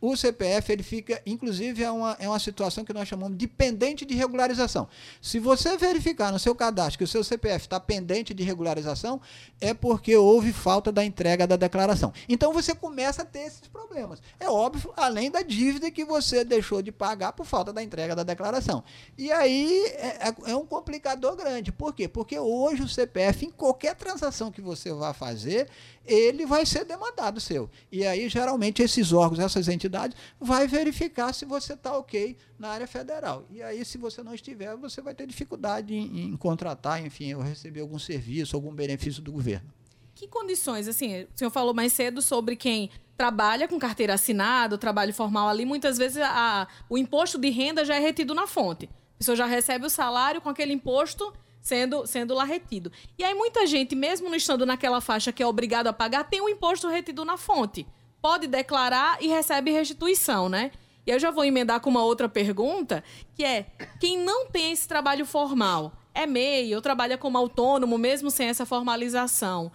o 0.00 0.16
CPF 0.16 0.72
ele 0.72 0.82
fica, 0.82 1.20
inclusive, 1.26 1.82
é 1.82 1.90
uma, 1.90 2.16
é 2.18 2.28
uma 2.28 2.38
situação 2.38 2.84
que 2.84 2.92
nós 2.92 3.06
chamamos 3.06 3.36
de 3.36 3.46
pendente 3.46 4.06
de 4.06 4.14
regularização. 4.14 4.88
Se 5.20 5.38
você 5.38 5.76
verificar 5.76 6.32
no 6.32 6.38
seu 6.38 6.54
cadastro 6.54 6.98
que 6.98 7.04
o 7.04 7.08
seu 7.08 7.22
CPF 7.22 7.66
está 7.66 7.78
pendente 7.78 8.32
de 8.32 8.42
regularização, 8.42 9.20
é 9.60 9.74
porque 9.74 10.16
houve 10.16 10.52
falta 10.52 10.90
da 10.90 11.04
entrega 11.04 11.46
da 11.46 11.56
declaração. 11.56 12.12
Então 12.28 12.52
você 12.52 12.74
começa 12.74 13.22
a 13.22 13.24
ter 13.24 13.40
esses 13.40 13.68
problemas. 13.68 14.22
É 14.38 14.48
óbvio, 14.48 14.92
além 14.96 15.30
da 15.30 15.42
dívida 15.42 15.90
que 15.90 16.04
você 16.04 16.44
deixou 16.44 16.80
de 16.80 16.90
pagar 16.90 17.32
por 17.32 17.44
falta 17.44 17.72
da 17.72 17.82
entrega 17.82 18.16
da 18.16 18.22
declaração. 18.22 18.82
E 19.18 19.30
aí 19.30 19.84
é, 19.96 20.28
é, 20.28 20.34
é 20.52 20.56
um 20.56 20.64
complicador 20.64 21.36
grande. 21.36 21.70
Por 21.70 21.94
quê? 21.94 22.08
Porque 22.08 22.38
hoje 22.38 22.82
o 22.82 22.88
CPF, 22.88 23.46
em 23.46 23.50
qualquer 23.50 23.94
transação 23.94 24.50
que 24.50 24.60
você 24.60 24.92
vá 24.92 25.12
fazer, 25.12 25.68
ele 26.12 26.44
vai 26.44 26.66
ser 26.66 26.84
demandado 26.84 27.40
seu. 27.40 27.70
E 27.90 28.04
aí, 28.04 28.28
geralmente, 28.28 28.82
esses 28.82 29.12
órgãos, 29.12 29.38
essas 29.38 29.68
entidades, 29.68 30.16
vai 30.40 30.66
verificar 30.66 31.32
se 31.32 31.44
você 31.44 31.74
está 31.74 31.96
ok 31.96 32.36
na 32.58 32.68
área 32.68 32.86
federal. 32.86 33.46
E 33.50 33.62
aí, 33.62 33.84
se 33.84 33.96
você 33.96 34.22
não 34.22 34.34
estiver, 34.34 34.76
você 34.76 35.00
vai 35.00 35.14
ter 35.14 35.26
dificuldade 35.26 35.94
em, 35.94 36.24
em 36.24 36.36
contratar, 36.36 37.04
enfim, 37.04 37.34
ou 37.34 37.42
receber 37.42 37.80
algum 37.80 37.98
serviço, 37.98 38.56
algum 38.56 38.74
benefício 38.74 39.22
do 39.22 39.30
governo. 39.30 39.70
Que 40.14 40.26
condições, 40.26 40.88
assim, 40.88 41.22
o 41.22 41.28
senhor 41.34 41.50
falou 41.50 41.72
mais 41.72 41.92
cedo 41.92 42.20
sobre 42.20 42.56
quem 42.56 42.90
trabalha 43.16 43.68
com 43.68 43.78
carteira 43.78 44.14
assinada, 44.14 44.76
trabalho 44.76 45.14
formal 45.14 45.48
ali, 45.48 45.64
muitas 45.64 45.96
vezes 45.96 46.18
a, 46.22 46.66
o 46.88 46.98
imposto 46.98 47.38
de 47.38 47.50
renda 47.50 47.84
já 47.84 47.94
é 47.94 47.98
retido 47.98 48.34
na 48.34 48.46
fonte. 48.46 48.86
A 48.86 49.18
pessoa 49.18 49.36
já 49.36 49.46
recebe 49.46 49.86
o 49.86 49.90
salário 49.90 50.40
com 50.40 50.48
aquele 50.48 50.72
imposto 50.72 51.32
sendo, 51.60 52.06
sendo 52.06 52.34
lá 52.34 52.44
retido. 52.44 52.90
E 53.18 53.24
aí 53.24 53.34
muita 53.34 53.66
gente, 53.66 53.94
mesmo 53.94 54.28
não 54.28 54.36
estando 54.36 54.64
naquela 54.64 55.00
faixa 55.00 55.32
que 55.32 55.42
é 55.42 55.46
obrigado 55.46 55.86
a 55.86 55.92
pagar, 55.92 56.24
tem 56.24 56.40
o 56.40 56.48
imposto 56.48 56.88
retido 56.88 57.24
na 57.24 57.36
fonte. 57.36 57.86
Pode 58.20 58.46
declarar 58.46 59.18
e 59.22 59.28
recebe 59.28 59.70
restituição, 59.70 60.48
né? 60.48 60.70
E 61.06 61.10
eu 61.10 61.18
já 61.18 61.30
vou 61.30 61.44
emendar 61.44 61.80
com 61.80 61.90
uma 61.90 62.04
outra 62.04 62.28
pergunta, 62.28 63.02
que 63.34 63.44
é: 63.44 63.66
quem 63.98 64.18
não 64.18 64.46
tem 64.46 64.72
esse 64.72 64.86
trabalho 64.86 65.24
formal, 65.24 65.92
é 66.14 66.26
MEI 66.26 66.74
ou 66.74 66.82
trabalha 66.82 67.16
como 67.16 67.38
autônomo, 67.38 67.96
mesmo 67.96 68.30
sem 68.30 68.48
essa 68.48 68.66
formalização, 68.66 69.72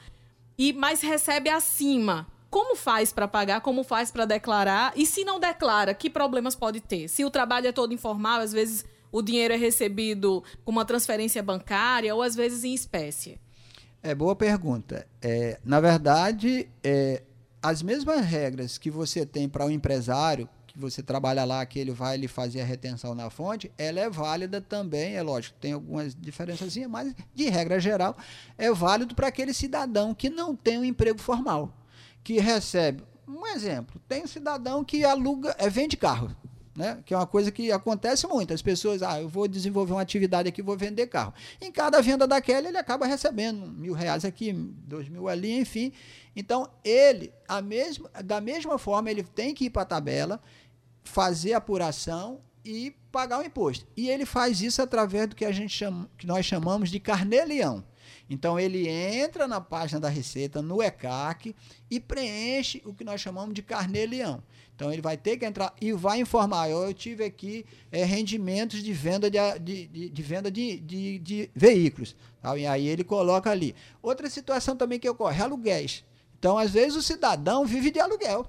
e 0.58 0.72
mas 0.74 1.02
recebe 1.02 1.50
acima, 1.50 2.28
como 2.50 2.76
faz 2.76 3.12
para 3.12 3.28
pagar, 3.28 3.62
como 3.62 3.84
faz 3.84 4.12
para 4.12 4.26
declarar? 4.26 4.94
E 4.96 5.06
se 5.06 5.26
não 5.26 5.40
declara, 5.40 5.94
que 5.94 6.10
problemas 6.10 6.56
pode 6.56 6.80
ter? 6.80 7.08
Se 7.08 7.26
o 7.26 7.32
trabalho 7.32 7.68
é 7.68 7.72
todo 7.72 7.94
informal, 7.94 8.40
às 8.40 8.54
vezes 8.54 8.86
o 9.16 9.22
dinheiro 9.22 9.54
é 9.54 9.58
recebido 9.58 10.44
com 10.66 10.74
uma 10.74 10.84
transferência 10.84 11.42
bancária 11.42 12.14
ou 12.14 12.22
às 12.22 12.36
vezes 12.36 12.66
em 12.66 12.74
espécie? 12.74 13.40
É 14.04 14.14
boa 14.14 14.36
pergunta. 14.36 15.08
É, 15.22 15.58
na 15.64 15.80
verdade, 15.80 16.68
é, 16.84 17.24
as 17.64 17.82
mesmas 17.82 18.26
regras 18.26 18.78
que 18.78 18.92
você 18.92 19.26
tem 19.26 19.48
para 19.48 19.64
o 19.64 19.70
um 19.70 19.72
empresário, 19.72 20.50
que 20.68 20.78
você 20.78 21.02
trabalha 21.02 21.46
lá, 21.46 21.66
que 21.66 21.80
ele 21.80 21.92
vai 21.92 22.18
lhe 22.18 22.28
fazer 22.28 22.60
a 22.60 22.66
retenção 22.66 23.16
na 23.16 23.30
fonte, 23.30 23.72
ela 23.78 24.02
é 24.02 24.10
válida 24.10 24.60
também, 24.60 25.16
é 25.16 25.22
lógico, 25.22 25.58
tem 25.62 25.72
algumas 25.72 26.14
diferenças, 26.14 26.76
mas 26.90 27.16
de 27.34 27.50
regra 27.50 27.80
geral, 27.80 28.18
é 28.58 28.70
válido 28.74 29.16
para 29.16 29.28
aquele 29.28 29.54
cidadão 29.54 30.14
que 30.14 30.30
não 30.30 30.54
tem 30.54 30.78
um 30.78 30.84
emprego 30.84 31.20
formal, 31.20 31.74
que 32.22 32.38
recebe. 32.42 33.02
Um 33.26 33.48
exemplo, 33.48 34.00
tem 34.10 34.26
um 34.26 34.28
cidadão 34.28 34.84
que 34.84 35.06
aluga, 35.06 35.56
é, 35.58 35.70
vende 35.70 35.96
carro 35.96 36.36
né? 36.76 37.02
que 37.06 37.14
é 37.14 37.18
uma 37.18 37.26
coisa 37.26 37.52
que 37.52 37.72
acontece 37.72 38.28
muito. 38.28 38.54
As 38.54 38.62
pessoas, 38.62 39.02
ah, 39.02 39.22
eu 39.22 39.30
vou 39.30 39.48
desenvolver 39.48 39.94
uma 39.94 40.02
atividade 40.02 40.50
aqui, 40.50 40.62
vou 40.62 40.78
vender 40.78 41.08
carro. 41.08 41.34
Em 41.62 41.72
cada 41.72 42.02
venda 42.02 42.28
daquela, 42.28 42.68
ele 42.68 42.78
acaba 42.78 43.06
recebendo 43.06 43.66
mil 43.68 43.94
reais 43.94 44.26
aqui, 44.26 44.52
dois 44.52 45.08
mil 45.08 45.28
ali, 45.28 45.58
enfim. 45.58 45.94
Então, 46.36 46.70
ele, 46.84 47.32
a 47.48 47.62
mesma, 47.62 48.10
da 48.24 48.42
mesma 48.42 48.78
forma, 48.78 49.10
ele 49.10 49.24
tem 49.24 49.54
que 49.54 49.66
ir 49.66 49.70
para 49.70 49.84
a 49.84 49.86
tabela, 49.86 50.42
fazer 51.04 51.54
a 51.54 51.58
apuração 51.58 52.42
e 52.66 52.94
pagar 53.12 53.40
o 53.40 53.44
imposto. 53.44 53.86
E 53.96 54.10
ele 54.10 54.26
faz 54.26 54.62
isso 54.62 54.82
através 54.82 55.30
do 55.30 55.36
que 55.36 55.46
a 55.46 55.52
gente 55.52 55.74
chama, 55.74 56.10
que 56.18 56.28
nós 56.28 56.46
chamamos 56.46 56.90
de 56.90 57.00
carnê-leão. 57.00 57.84
Então 58.30 58.60
ele 58.60 58.88
entra 58.88 59.48
na 59.48 59.62
página 59.62 60.00
da 60.00 60.10
Receita, 60.10 60.62
no 60.62 60.82
ECAC, 60.82 61.56
e 61.90 62.00
preenche 62.00 62.82
o 62.86 62.94
que 62.94 63.04
nós 63.04 63.22
chamamos 63.22 63.54
de 63.54 63.62
carnê-leão. 63.62 64.42
Então 64.76 64.92
ele 64.92 65.02
vai 65.02 65.16
ter 65.16 65.38
que 65.38 65.46
entrar 65.46 65.74
e 65.80 65.94
vai 65.94 66.20
informar. 66.20 66.70
Eu, 66.70 66.80
eu 66.84 66.94
tive 66.94 67.24
aqui 67.24 67.66
é, 67.92 68.04
rendimentos 68.04 68.84
de 68.84 68.92
venda 68.92 69.30
de, 69.30 69.38
de, 69.60 69.88
de, 69.88 70.10
de 70.10 70.22
venda 70.22 70.52
de, 70.52 70.80
de, 70.80 71.20
de 71.20 71.50
veículos. 71.56 72.16
Tá? 72.42 72.58
E 72.58 72.68
aí 72.68 72.88
ele 72.88 73.04
coloca 73.04 73.50
ali. 73.50 73.74
Outra 74.02 74.30
situação 74.30 74.76
também 74.76 75.00
que 75.00 75.10
ocorre, 75.10 75.42
aluguéis. 75.42 76.04
Então, 76.38 76.58
às 76.58 76.72
vezes, 76.72 76.96
o 76.96 77.02
cidadão 77.02 77.66
vive 77.66 77.90
de 77.90 78.00
aluguel. 78.00 78.46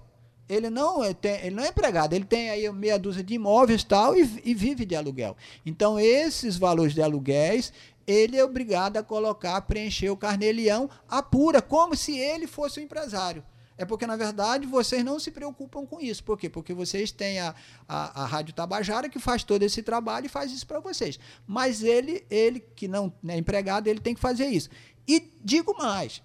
Ele 0.49 0.69
não, 0.69 1.03
é, 1.03 1.15
tem, 1.15 1.41
ele 1.45 1.57
não 1.57 1.65
é 1.65 1.69
empregado, 1.69 2.13
ele 2.13 2.25
tem 2.25 2.51
aí 2.51 2.71
meia 2.71 2.99
dúzia 2.99 3.23
de 3.23 3.35
imóveis 3.35 3.83
tal, 3.83 4.17
e, 4.17 4.43
e 4.45 4.55
vive 4.55 4.85
de 4.85 4.95
aluguel. 4.95 5.37
Então, 5.65 5.99
esses 5.99 6.57
valores 6.57 6.95
de 6.95 7.03
aluguéis, 7.03 7.73
ele 8.07 8.37
é 8.37 8.45
obrigado 8.45 8.97
a 8.97 9.03
colocar, 9.03 9.61
preencher 9.63 10.11
o 10.11 10.17
carnelião, 10.17 10.89
apura, 11.09 11.61
como 11.61 11.97
se 11.97 12.17
ele 12.17 12.47
fosse 12.47 12.79
o 12.79 12.83
empresário. 12.83 13.45
É 13.79 13.85
porque, 13.85 14.07
na 14.07 14.17
verdade, 14.17 14.67
vocês 14.67 15.05
não 15.05 15.19
se 15.19 15.31
preocupam 15.31 15.85
com 15.85 16.01
isso. 16.01 16.25
Por 16.25 16.39
quê? 16.39 16.49
Porque 16.49 16.73
vocês 16.73 17.11
têm 17.11 17.41
a, 17.41 17.55
a, 17.87 18.23
a 18.23 18.27
Rádio 18.27 18.55
Tabajara 18.55 19.09
que 19.09 19.19
faz 19.19 19.45
todo 19.45 19.63
esse 19.63 19.83
trabalho 19.83 20.27
e 20.27 20.31
faz 20.31 20.51
isso 20.51 20.67
para 20.67 20.81
vocês. 20.81 21.19
Mas 21.47 21.83
ele, 21.83 22.25
ele, 22.31 22.61
que 22.61 22.89
não 22.89 23.13
é 23.29 23.37
empregado, 23.37 23.89
ele 23.89 24.01
tem 24.01 24.15
que 24.15 24.21
fazer 24.21 24.47
isso. 24.47 24.71
E 25.07 25.31
digo 25.45 25.77
mais, 25.77 26.23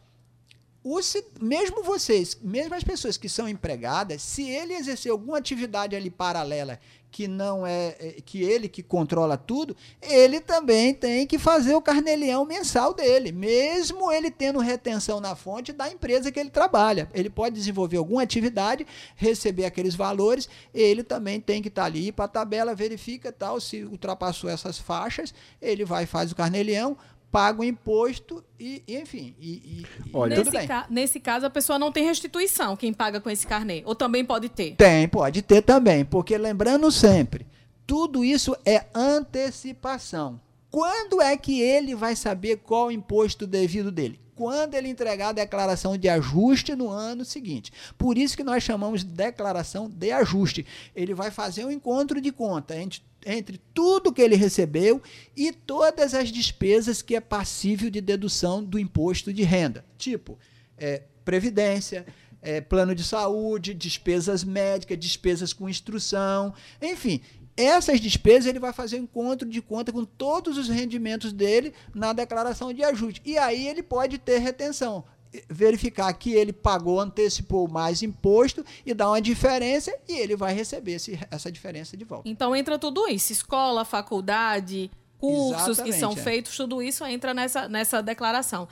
mesmo 1.39 1.83
vocês, 1.83 2.37
mesmo 2.41 2.73
as 2.73 2.83
pessoas 2.83 3.15
que 3.15 3.29
são 3.29 3.47
empregadas, 3.47 4.21
se 4.21 4.49
ele 4.49 4.73
exercer 4.73 5.11
alguma 5.11 5.37
atividade 5.37 5.95
ali 5.95 6.09
paralela 6.09 6.79
que 7.11 7.27
não 7.27 7.67
é, 7.67 7.95
é 7.99 8.15
que 8.25 8.41
ele 8.41 8.69
que 8.69 8.81
controla 8.81 9.37
tudo, 9.37 9.75
ele 10.01 10.39
também 10.39 10.93
tem 10.93 11.27
que 11.27 11.37
fazer 11.37 11.75
o 11.75 11.81
carnelião 11.81 12.45
mensal 12.45 12.93
dele, 12.93 13.33
mesmo 13.33 14.09
ele 14.11 14.31
tendo 14.31 14.59
retenção 14.59 15.19
na 15.19 15.35
fonte 15.35 15.73
da 15.73 15.91
empresa 15.91 16.31
que 16.31 16.39
ele 16.39 16.49
trabalha. 16.49 17.09
Ele 17.13 17.29
pode 17.29 17.53
desenvolver 17.53 17.97
alguma 17.97 18.23
atividade, 18.23 18.87
receber 19.15 19.65
aqueles 19.65 19.93
valores, 19.93 20.47
ele 20.73 21.03
também 21.03 21.39
tem 21.41 21.61
que 21.61 21.67
estar 21.67 21.83
ali 21.83 22.11
para 22.11 22.25
a 22.25 22.29
tabela, 22.29 22.73
verifica 22.73 23.31
tal, 23.31 23.59
se 23.59 23.83
ultrapassou 23.83 24.49
essas 24.49 24.79
faixas, 24.79 25.33
ele 25.61 25.83
vai 25.83 26.05
faz 26.05 26.31
o 26.31 26.35
carnelião, 26.35 26.97
paga 27.31 27.61
o 27.61 27.63
imposto 27.63 28.43
e, 28.59 28.83
enfim. 28.87 29.33
E, 29.39 29.49
e, 29.49 29.85
Olha, 30.13 30.37
nesse, 30.43 30.67
ca 30.67 30.85
nesse 30.89 31.19
caso, 31.19 31.45
a 31.45 31.49
pessoa 31.49 31.79
não 31.79 31.91
tem 31.91 32.03
restituição, 32.03 32.75
quem 32.75 32.93
paga 32.93 33.21
com 33.21 33.29
esse 33.29 33.47
carnê. 33.47 33.81
Ou 33.85 33.95
também 33.95 34.25
pode 34.25 34.49
ter? 34.49 34.75
Tem, 34.75 35.07
pode 35.07 35.41
ter 35.41 35.61
também. 35.61 36.03
Porque 36.03 36.37
lembrando 36.37 36.91
sempre, 36.91 37.47
tudo 37.87 38.23
isso 38.23 38.55
é 38.65 38.85
antecipação. 38.93 40.39
Quando 40.69 41.21
é 41.21 41.35
que 41.37 41.61
ele 41.61 41.95
vai 41.95 42.15
saber 42.15 42.57
qual 42.57 42.87
o 42.87 42.91
imposto 42.91 43.47
devido 43.47 43.91
dele? 43.91 44.19
Quando 44.35 44.73
ele 44.73 44.87
entregar 44.87 45.29
a 45.29 45.33
declaração 45.33 45.97
de 45.97 46.09
ajuste 46.09 46.75
no 46.75 46.89
ano 46.89 47.23
seguinte. 47.23 47.71
Por 47.97 48.17
isso 48.17 48.35
que 48.35 48.43
nós 48.43 48.63
chamamos 48.63 49.03
de 49.03 49.11
declaração 49.11 49.89
de 49.89 50.11
ajuste. 50.11 50.65
Ele 50.95 51.13
vai 51.13 51.29
fazer 51.29 51.65
um 51.65 51.71
encontro 51.71 52.19
de 52.19 52.31
conta 52.31 52.75
entre 52.75 53.01
entre 53.25 53.60
tudo 53.73 54.12
que 54.12 54.21
ele 54.21 54.36
recebeu 54.36 55.01
e 55.36 55.51
todas 55.51 56.13
as 56.13 56.31
despesas 56.31 57.01
que 57.01 57.15
é 57.15 57.19
passível 57.19 57.89
de 57.89 58.01
dedução 58.01 58.63
do 58.63 58.79
imposto 58.79 59.31
de 59.34 59.43
renda, 59.43 59.86
tipo 59.97 60.38
é, 60.77 61.03
previdência, 61.23 62.05
é, 62.41 62.60
plano 62.60 62.95
de 62.95 63.03
saúde, 63.03 63.73
despesas 63.73 64.43
médicas, 64.43 64.97
despesas 64.97 65.53
com 65.53 65.69
instrução, 65.69 66.53
enfim. 66.81 67.21
Essas 67.55 67.99
despesas 67.99 68.47
ele 68.47 68.60
vai 68.60 68.73
fazer 68.73 68.97
encontro 68.97 69.47
de 69.47 69.62
conta 69.62 69.91
com 69.91 70.05
todos 70.05 70.57
os 70.57 70.69
rendimentos 70.69 71.34
dele 71.34 71.73
na 71.93 72.13
declaração 72.13 72.73
de 72.73 72.81
ajuste. 72.81 73.21
E 73.25 73.38
aí 73.38 73.67
ele 73.67 73.84
pode 73.84 74.17
ter 74.17 74.39
retenção 74.39 75.03
verificar 75.49 76.11
que 76.13 76.33
ele 76.33 76.51
pagou, 76.51 76.99
antecipou 76.99 77.67
mais 77.67 78.01
imposto 78.01 78.65
e 78.85 78.93
dá 78.93 79.09
uma 79.09 79.21
diferença 79.21 79.93
e 80.07 80.17
ele 80.17 80.35
vai 80.35 80.53
receber 80.53 80.93
esse, 80.93 81.19
essa 81.29 81.51
diferença 81.51 81.95
de 81.95 82.03
volta. 82.03 82.27
Então 82.27 82.55
entra 82.55 82.77
tudo 82.77 83.07
isso, 83.07 83.31
escola, 83.31 83.85
faculdade, 83.85 84.91
cursos 85.17 85.69
Exatamente, 85.69 85.93
que 85.93 85.99
são 85.99 86.11
é. 86.13 86.15
feitos, 86.15 86.57
tudo 86.57 86.81
isso 86.81 87.05
entra 87.05 87.33
nessa, 87.33 87.69
nessa 87.69 88.01
declaração. 88.01 88.67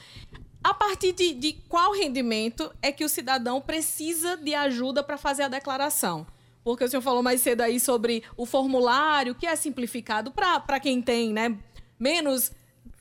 A 0.62 0.74
partir 0.74 1.14
de, 1.14 1.34
de 1.34 1.54
qual 1.70 1.94
rendimento 1.94 2.70
é 2.82 2.92
que 2.92 3.06
o 3.06 3.10
cidadão 3.10 3.62
precisa 3.62 4.36
de 4.36 4.54
ajuda 4.54 5.02
para 5.02 5.18
fazer 5.18 5.44
a 5.44 5.48
declaração? 5.48 6.28
Porque 6.64 6.84
o 6.84 6.90
senhor 6.90 7.02
falou 7.02 7.24
mais 7.24 7.42
cedo 7.42 7.62
aí 7.62 7.80
sobre 7.80 8.24
o 8.36 8.46
formulário, 8.46 9.34
que 9.34 9.48
é 9.48 9.56
simplificado 9.56 10.32
para 10.32 10.80
quem 10.80 11.02
tem 11.02 11.32
né, 11.32 11.58
menos 11.98 12.52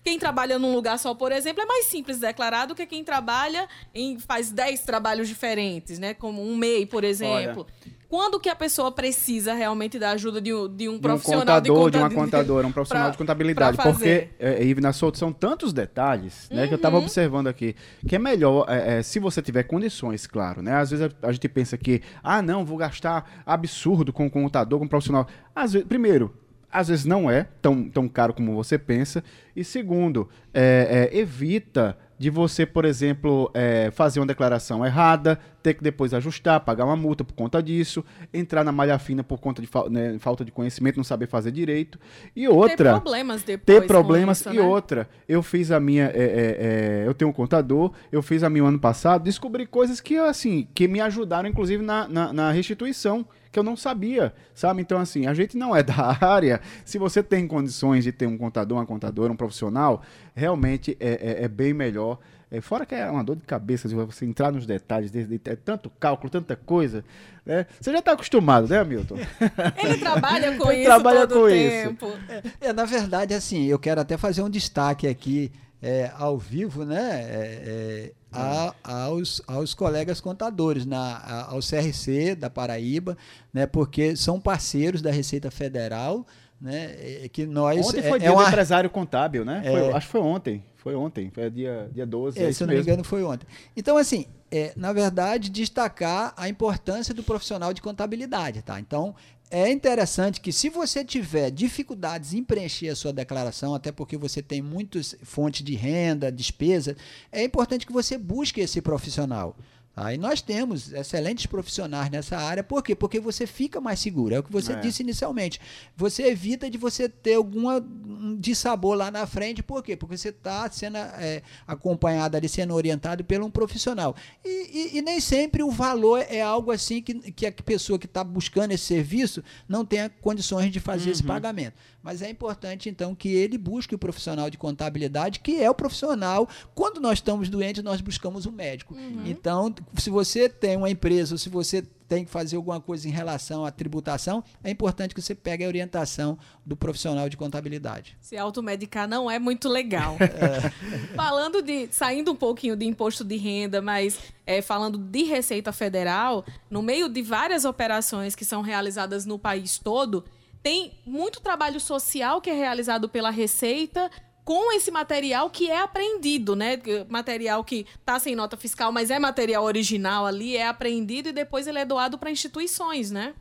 quem 0.09 0.19
trabalha 0.19 0.59
num 0.59 0.73
lugar 0.75 0.99
só, 0.99 1.15
por 1.15 1.33
exemplo, 1.33 1.63
é 1.63 1.67
mais 1.67 1.85
simples 1.85 2.19
declarar 2.19 2.65
do 2.65 2.75
que 2.75 2.87
quem 2.87 3.05
trabalha 3.05 3.69
em 3.95 4.19
faz 4.19 4.51
10 4.51 4.81
trabalhos 4.81 5.29
diferentes, 5.29 5.99
né? 5.99 6.15
Como 6.15 6.43
um 6.43 6.57
MEI, 6.57 6.87
por 6.87 7.05
exemplo. 7.05 7.67
Olha, 7.67 7.93
Quando 8.09 8.41
que 8.41 8.49
a 8.49 8.57
pessoa 8.57 8.91
precisa 8.91 9.53
realmente 9.53 9.99
da 9.99 10.13
ajuda 10.13 10.41
de, 10.41 10.55
um, 10.55 10.67
de 10.67 10.89
um 10.89 10.99
profissional 10.99 11.61
de, 11.61 11.71
um 11.71 11.75
contador, 11.75 11.91
de, 11.91 11.99
de 11.99 12.03
uma 12.03 12.11
contadora, 12.11 12.67
um 12.67 12.73
profissional 12.73 13.05
pra, 13.05 13.13
de 13.13 13.19
contabilidade? 13.19 13.77
Porque, 13.77 14.31
é, 14.39 14.93
Souto, 14.95 15.19
são 15.19 15.31
tantos 15.31 15.75
detalhes 15.75 16.49
né, 16.51 16.63
uhum. 16.63 16.69
que 16.69 16.75
eu 16.75 16.77
estava 16.77 16.97
uhum. 16.97 17.03
observando 17.03 17.49
aqui, 17.49 17.77
que 18.09 18.17
é 18.17 18.19
melhor, 18.19 18.65
é, 18.67 19.01
é, 19.01 19.03
se 19.03 19.19
você 19.19 19.43
tiver 19.43 19.65
condições, 19.65 20.27
claro, 20.27 20.63
né? 20.63 20.77
Às 20.77 20.91
vezes 20.91 21.05
a, 21.23 21.29
a, 21.29 21.33
gente 21.33 21.49
pensa 21.51 21.77
que, 21.77 22.01
ah, 22.23 22.41
não, 22.41 22.65
vou 22.65 22.79
gastar 22.79 23.43
absurdo 23.45 24.11
com 24.11 24.25
o 24.25 24.31
contador, 24.31 24.79
com 24.79 24.87
o 24.87 24.89
profissional. 24.89 25.27
Às 25.55 25.75
vezes, 25.75 25.87
primeiro, 25.87 26.35
às 26.71 26.89
vezes 26.89 27.05
não 27.05 27.31
é 27.31 27.47
tão, 27.63 27.89
tão 27.89 28.09
caro 28.09 28.35
como 28.35 28.55
você 28.55 28.79
pensa. 28.79 29.23
E 29.57 29.65
segundo, 29.65 30.29
é, 30.53 31.11
é, 31.13 31.19
evita 31.19 31.97
de 32.19 32.31
você, 32.31 32.67
por 32.67 32.85
exemplo, 32.85 33.51
é, 33.55 33.91
fazer 33.93 34.21
uma 34.21 34.27
declaração 34.27 34.85
errada, 34.85 35.39
ter 35.69 35.75
que 35.75 35.83
depois 35.83 36.15
ajustar, 36.15 36.61
pagar 36.61 36.87
uma 36.87 36.97
multa 36.97 37.23
por 37.23 37.35
conta 37.35 37.63
disso, 37.63 38.03
entrar 38.33 38.65
na 38.65 38.73
malha 38.73 38.99
fina 38.99 39.23
por 39.23 39.39
conta 39.39 39.61
de 39.61 39.69
né, 39.91 40.19
falta 40.19 40.43
de 40.43 40.51
conhecimento, 40.51 40.97
não 40.97 41.05
saber 41.05 41.29
fazer 41.29 41.51
direito. 41.51 41.99
E 42.35 42.49
outra. 42.49 42.95
Ter 42.95 43.01
problemas 43.01 43.43
depois. 43.43 43.81
Ter 43.81 43.87
problemas. 43.87 44.41
Isso, 44.41 44.51
e 44.51 44.57
né? 44.57 44.63
outra, 44.63 45.09
eu 45.29 45.43
fiz 45.43 45.71
a 45.71 45.79
minha. 45.79 46.05
É, 46.05 46.23
é, 46.23 47.03
é, 47.03 47.05
eu 47.07 47.13
tenho 47.13 47.31
um 47.31 47.35
contador, 47.35 47.93
eu 48.11 48.23
fiz 48.23 48.43
a 48.43 48.49
minha 48.49 48.65
ano 48.65 48.79
passado, 48.79 49.25
descobri 49.25 49.67
coisas 49.67 50.01
que, 50.01 50.17
assim, 50.17 50.67
que 50.75 50.89
me 50.89 51.01
ajudaram, 51.01 51.49
inclusive, 51.49 51.83
na, 51.83 52.09
na, 52.09 52.33
na 52.33 52.51
restituição 52.51 53.27
que 53.51 53.59
eu 53.59 53.63
não 53.63 53.77
sabia, 53.77 54.33
sabe? 54.55 54.83
Então, 54.83 54.99
assim, 54.99 55.27
a 55.27 55.35
gente 55.35 55.57
não 55.57 55.75
é 55.75 55.83
da 55.83 56.17
área. 56.21 56.61
Se 56.85 56.99
você 56.99 57.23
tem 57.23 57.47
condições 57.47 58.05
de 58.05 58.13
ter 58.13 58.27
um 58.27 58.39
contador, 58.39 58.79
uma 58.79 58.87
contadora, 58.87 59.33
um 59.33 59.37
profissional, 59.37 60.03
realmente 60.35 60.97
é, 61.01 61.41
é, 61.41 61.45
é 61.45 61.49
bem 61.49 61.75
melhor. 61.75 62.19
É, 62.51 62.61
fora 62.63 62.87
que 62.87 62.95
é 62.95 63.11
uma 63.11 63.23
dor 63.23 63.37
de 63.37 63.43
cabeça 63.43 63.89
de 63.89 63.95
você 63.95 64.25
entrar 64.25 64.51
nos 64.51 64.65
detalhes, 64.65 65.11
de, 65.11 65.25
de, 65.25 65.39
de, 65.39 65.57
tanto 65.57 65.91
cálculo, 65.91 66.31
tanta 66.31 66.57
coisa. 66.57 67.05
Né? 67.45 67.67
Você 67.79 67.93
já 67.93 67.99
está 67.99 68.13
acostumado, 68.13 68.67
né, 68.69 68.83
Milton? 68.85 69.17
Ele 69.83 69.99
trabalha 69.99 70.57
com 70.57 70.71
Ele 70.71 70.81
isso 70.81 70.91
trabalha 70.91 71.27
todo 71.27 71.41
com 71.41 71.47
o 71.47 71.49
tempo. 71.49 72.07
Isso. 72.07 72.55
É, 72.61 72.73
na 72.73 72.85
verdade, 72.87 73.35
assim, 73.35 73.67
eu 73.67 73.79
quero 73.79 74.01
até 74.01 74.17
fazer 74.17 74.43
um 74.43 74.49
destaque 74.49 75.07
aqui 75.07 75.53
é, 75.83 76.11
ao 76.17 76.39
vivo, 76.39 76.85
né? 76.85 77.23
É, 77.23 77.63
é 77.67 78.13
a, 78.33 78.75
aos, 78.83 79.43
aos 79.47 79.75
colegas 79.75 80.21
contadores, 80.21 80.85
na, 80.85 81.47
ao 81.49 81.61
CRC 81.61 82.35
da 82.35 82.51
Paraíba, 82.51 83.17
né, 83.53 83.67
porque 83.67 84.17
são 84.17 84.39
parceiros 84.39 85.01
da 85.01 85.11
Receita 85.11 85.51
Federal. 85.51 86.27
Né, 86.61 87.29
que 87.33 87.47
nós, 87.47 87.87
ontem 87.87 88.03
foi 88.03 88.17
é, 88.17 88.19
dia 88.19 88.29
é 88.29 88.33
uma... 88.33 88.43
do 88.43 88.49
empresário 88.49 88.91
contábil, 88.91 89.45
né? 89.45 89.63
É, 89.65 89.71
foi, 89.71 89.93
acho 89.93 90.07
que 90.07 90.13
foi 90.13 90.21
ontem. 90.21 90.65
Foi 90.79 90.95
ontem, 90.95 91.31
foi 91.31 91.51
dia, 91.51 91.91
dia 91.93 92.07
12. 92.07 92.39
É, 92.39 92.53
se 92.53 92.63
eu 92.63 92.67
não 92.67 92.75
me 92.75 92.81
engano, 92.81 93.05
foi 93.05 93.23
ontem. 93.25 93.47
Então, 93.77 93.97
assim, 93.97 94.27
é, 94.51 94.73
na 94.77 94.93
verdade, 94.93 95.51
destacar 95.51 96.33
a 96.37 96.49
importância 96.49 97.13
do 97.13 97.23
profissional 97.23 97.75
de 97.75 97.83
contabilidade. 97.83 98.63
Tá? 98.63 98.79
Então, 98.79 99.15
é 99.51 99.71
interessante 99.71 100.41
que 100.41 100.53
se 100.53 100.69
você 100.69 101.05
tiver 101.05 101.51
dificuldades 101.51 102.33
em 102.33 102.45
preencher 102.45 102.91
a 102.91 102.97
sua 102.97 103.13
declaração, 103.13 103.75
até 103.75 103.91
porque 103.91 104.17
você 104.17 104.41
tem 104.41 104.63
muitas 104.63 105.17
fontes 105.23 105.65
de 105.65 105.75
renda, 105.75 106.31
despesa, 106.31 106.97
é 107.33 107.43
importante 107.43 107.87
que 107.87 107.93
você 107.93 108.17
busque 108.17 108.61
esse 108.61 108.81
profissional. 108.81 109.57
Aí 110.01 110.17
nós 110.17 110.41
temos 110.41 110.93
excelentes 110.93 111.47
profissionais 111.47 112.11
nessa 112.11 112.37
área, 112.37 112.63
por 112.63 112.83
quê? 112.83 112.95
Porque 112.95 113.19
você 113.19 113.47
fica 113.47 113.81
mais 113.81 113.99
seguro, 113.99 114.35
é 114.35 114.39
o 114.39 114.43
que 114.43 114.53
você 114.53 114.73
é. 114.73 114.77
disse 114.77 115.03
inicialmente. 115.03 115.61
Você 115.97 116.25
evita 116.29 116.71
de 116.71 116.79
você 116.79 117.09
ter 117.09 117.35
alguma 117.35 117.79
um 117.81 118.37
dissabor 118.37 118.97
lá 118.97 119.11
na 119.11 119.27
frente, 119.27 119.63
por 119.63 119.83
quê? 119.83 119.97
Porque 119.97 120.17
você 120.17 120.31
está 120.31 120.69
sendo 120.71 120.99
é, 120.99 121.43
acompanhado 121.67 122.37
ali, 122.37 122.49
sendo 122.49 122.75
orientado 122.75 123.25
por 123.25 123.41
um 123.41 123.51
profissional. 123.51 124.15
E, 124.45 124.95
e, 124.95 124.99
e, 124.99 125.03
nem 125.03 125.21
sempre 125.21 125.63
o 125.63 125.71
valor 125.71 126.25
é 126.29 126.41
algo 126.41 126.73
assim 126.73 127.01
que, 127.01 127.15
que 127.33 127.47
a 127.47 127.53
pessoa 127.53 127.99
que 127.99 128.07
está 128.07 128.25
buscando 128.25 128.73
esse 128.73 128.85
serviço 128.85 129.43
não 129.69 129.85
tenha 129.85 130.09
condições 130.09 130.73
de 130.73 130.81
fazer 130.81 131.07
uhum. 131.07 131.13
esse 131.13 131.23
pagamento. 131.23 131.75
Mas 132.03 132.23
é 132.23 132.31
importante, 132.31 132.89
então, 132.89 133.15
que 133.15 133.29
ele 133.29 133.59
busque 133.59 133.95
o 133.95 133.99
profissional 133.99 134.49
de 134.49 134.57
contabilidade, 134.57 135.41
que 135.41 135.63
é 135.63 135.69
o 135.71 135.75
profissional. 135.75 136.49
Quando 136.75 137.01
nós 137.01 137.19
estamos 137.19 137.49
doentes, 137.49 137.83
nós 137.83 138.01
buscamos 138.01 138.47
um 138.47 138.53
médico. 138.53 138.95
Uhum. 138.95 139.25
Então, 139.27 139.75
se 139.97 140.11
você 140.11 140.49
tem 140.49 140.77
uma 140.77 140.91
empresa, 140.91 141.35
ou 141.35 141.39
se 141.39 141.49
você 141.49 141.83
tem 142.09 142.25
que 142.25 142.31
fazer 142.31 142.57
alguma 142.57 142.81
coisa 142.81 143.07
em 143.07 143.11
relação 143.11 143.65
à 143.67 143.71
tributação, 143.71 144.43
é 144.65 144.71
importante 144.71 145.15
que 145.15 145.21
você 145.21 145.35
pegue 145.35 145.65
a 145.65 145.69
orientação 145.69 146.39
do 146.65 146.75
profissional 146.75 147.29
de 147.29 147.37
contabilidade. 147.37 148.17
Se 148.21 148.37
automedicar 148.37 149.07
não 149.07 149.31
é 149.31 149.39
muito 149.39 149.69
legal. 149.69 150.17
É. 150.39 150.71
Falando 151.17 151.61
de. 151.61 151.89
saindo 151.91 152.31
um 152.31 152.37
pouquinho 152.37 152.77
de 152.77 152.87
imposto 152.87 153.25
de 153.25 153.37
renda, 153.37 153.83
mas 153.83 154.19
é, 154.47 154.63
falando 154.63 154.97
de 154.97 155.25
Receita 155.25 155.73
Federal, 155.73 156.45
no 156.71 156.81
meio 156.81 157.09
de 157.09 157.23
várias 157.23 157.65
operações 157.65 158.37
que 158.37 158.45
são 158.45 158.63
realizadas 158.63 159.27
no 159.27 159.39
país 159.39 159.79
todo, 159.79 160.25
tem 160.63 160.93
muito 161.05 161.41
trabalho 161.41 161.81
social 161.81 162.41
que 162.41 162.51
é 162.51 162.55
realizado 162.55 163.09
pela 163.09 163.31
Receita 163.31 164.11
com 164.49 164.73
esse 164.73 164.91
material 164.91 165.51
que 165.51 165.71
é 165.71 165.79
apreendido, 165.79 166.57
né? 166.57 166.81
Material 167.07 167.63
que 167.63 167.85
está 168.01 168.19
sem 168.19 168.35
nota 168.35 168.57
fiscal, 168.57 168.91
mas 168.91 169.11
é 169.11 169.19
material 169.19 169.63
original 169.63 170.25
ali, 170.25 170.57
é 170.57 170.67
apreendido 170.67 171.29
e 171.29 171.33
depois 171.33 171.67
ele 171.67 171.79
é 171.79 171.85
doado 171.85 172.17
para 172.17 172.31
instituições, 172.31 173.11
né? 173.11 173.35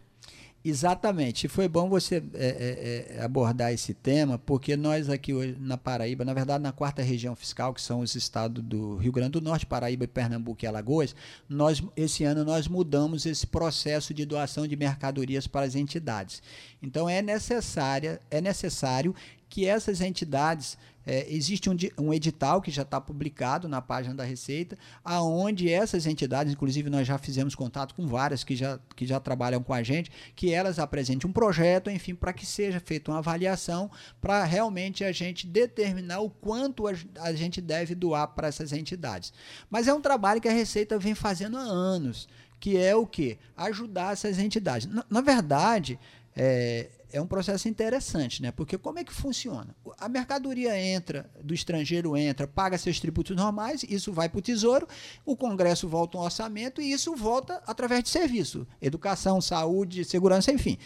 Exatamente. 0.65 1.47
Foi 1.47 1.65
bom 1.65 1.87
você 1.87 2.17
é, 2.33 3.13
é, 3.13 3.15
é, 3.15 3.21
abordar 3.23 3.71
esse 3.71 3.93
tema, 3.93 4.37
porque 4.37 4.75
nós 4.75 5.09
aqui 5.09 5.33
hoje 5.33 5.55
na 5.57 5.77
Paraíba, 5.77 6.25
na 6.25 6.33
verdade 6.33 6.61
na 6.61 6.73
quarta 6.73 7.01
região 7.01 7.37
fiscal, 7.37 7.73
que 7.73 7.81
são 7.81 8.01
os 8.01 8.13
estados 8.15 8.61
do 8.61 8.97
Rio 8.97 9.13
Grande 9.13 9.31
do 9.31 9.41
Norte, 9.41 9.65
Paraíba, 9.65 10.05
Pernambuco 10.09 10.65
e 10.65 10.67
Alagoas, 10.67 11.15
nós 11.47 11.81
esse 11.95 12.25
ano 12.25 12.43
nós 12.43 12.67
mudamos 12.67 13.25
esse 13.25 13.47
processo 13.47 14.13
de 14.13 14.25
doação 14.25 14.67
de 14.67 14.75
mercadorias 14.75 15.47
para 15.47 15.65
as 15.65 15.73
entidades. 15.73 16.43
Então 16.81 17.07
é 17.07 17.21
necessária, 17.21 18.19
é 18.29 18.41
necessário 18.41 19.15
que 19.49 19.65
essas 19.65 20.01
entidades 20.01 20.77
é, 21.07 21.25
existe 21.33 21.69
um, 21.69 21.75
um, 21.97 22.13
edital 22.13 22.61
que 22.61 22.69
já 22.69 22.81
está 22.81 22.99
publicado 22.99 23.69
na 23.69 23.81
página 23.81 24.13
da 24.13 24.25
Receita, 24.25 24.77
aonde 25.05 25.71
essas 25.71 26.05
entidades, 26.05 26.51
inclusive 26.51 26.89
nós 26.89 27.07
já 27.07 27.17
fizemos 27.17 27.55
contato 27.55 27.95
com 27.95 28.05
várias 28.05 28.43
que 28.43 28.57
já, 28.57 28.77
que 28.93 29.07
já 29.07 29.17
trabalham 29.17 29.63
com 29.63 29.73
a 29.73 29.81
gente, 29.81 30.11
que 30.35 30.53
elas 30.53 30.79
apresentem 30.79 31.29
um 31.29 31.31
projeto, 31.31 31.89
enfim, 31.89 32.13
para 32.13 32.33
que 32.33 32.45
seja 32.45 32.81
feita 32.81 33.09
uma 33.09 33.19
avaliação 33.19 33.89
para 34.19 34.43
realmente 34.43 35.05
a 35.05 35.13
gente 35.13 35.47
determinar 35.47 36.19
o 36.19 36.29
quanto 36.29 36.87
a, 36.89 36.91
a 37.21 37.31
gente 37.31 37.61
deve 37.61 37.95
doar 37.95 38.27
para 38.27 38.49
essas 38.49 38.73
entidades. 38.73 39.31
Mas 39.69 39.87
é 39.87 39.93
um 39.93 40.01
trabalho 40.01 40.41
que 40.41 40.49
a 40.49 40.53
Receita 40.53 40.99
vem 40.99 41.15
fazendo 41.15 41.55
há 41.55 41.61
anos, 41.61 42.27
que 42.59 42.75
é 42.75 42.93
o 42.93 43.07
que? 43.07 43.37
Ajudar 43.55 44.11
essas 44.11 44.39
entidades. 44.39 44.87
Na, 44.87 45.05
na 45.09 45.21
verdade, 45.21 45.97
é, 46.35 46.89
é 47.11 47.21
um 47.21 47.27
processo 47.27 47.67
interessante, 47.67 48.41
né? 48.41 48.51
Porque 48.51 48.77
como 48.77 48.99
é 48.99 49.03
que 49.03 49.13
funciona? 49.13 49.75
A 49.97 50.09
mercadoria 50.09 50.77
entra, 50.79 51.29
do 51.43 51.53
estrangeiro 51.53 52.17
entra, 52.17 52.47
paga 52.47 52.77
seus 52.77 52.99
tributos 52.99 53.35
normais, 53.35 53.83
isso 53.87 54.11
vai 54.11 54.27
para 54.27 54.39
o 54.39 54.41
Tesouro, 54.41 54.87
o 55.25 55.35
Congresso 55.35 55.87
volta 55.87 56.17
um 56.17 56.21
orçamento 56.21 56.81
e 56.81 56.91
isso 56.91 57.15
volta 57.15 57.61
através 57.65 58.03
de 58.03 58.09
serviço, 58.09 58.67
educação, 58.81 59.39
saúde, 59.39 60.03
segurança, 60.03 60.51
enfim. 60.51 60.77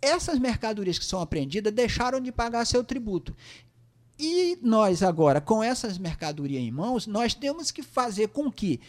Essas 0.00 0.38
mercadorias 0.38 0.98
que 0.98 1.04
são 1.04 1.20
apreendidas 1.20 1.72
deixaram 1.72 2.20
de 2.20 2.32
pagar 2.32 2.64
seu 2.66 2.82
tributo. 2.82 3.36
E 4.18 4.58
nós 4.62 5.02
agora, 5.02 5.40
com 5.40 5.62
essas 5.62 5.98
mercadorias 5.98 6.62
em 6.62 6.70
mãos, 6.70 7.06
nós 7.06 7.34
temos 7.34 7.70
que 7.70 7.82
fazer 7.82 8.28
com 8.28 8.50
que 8.50 8.80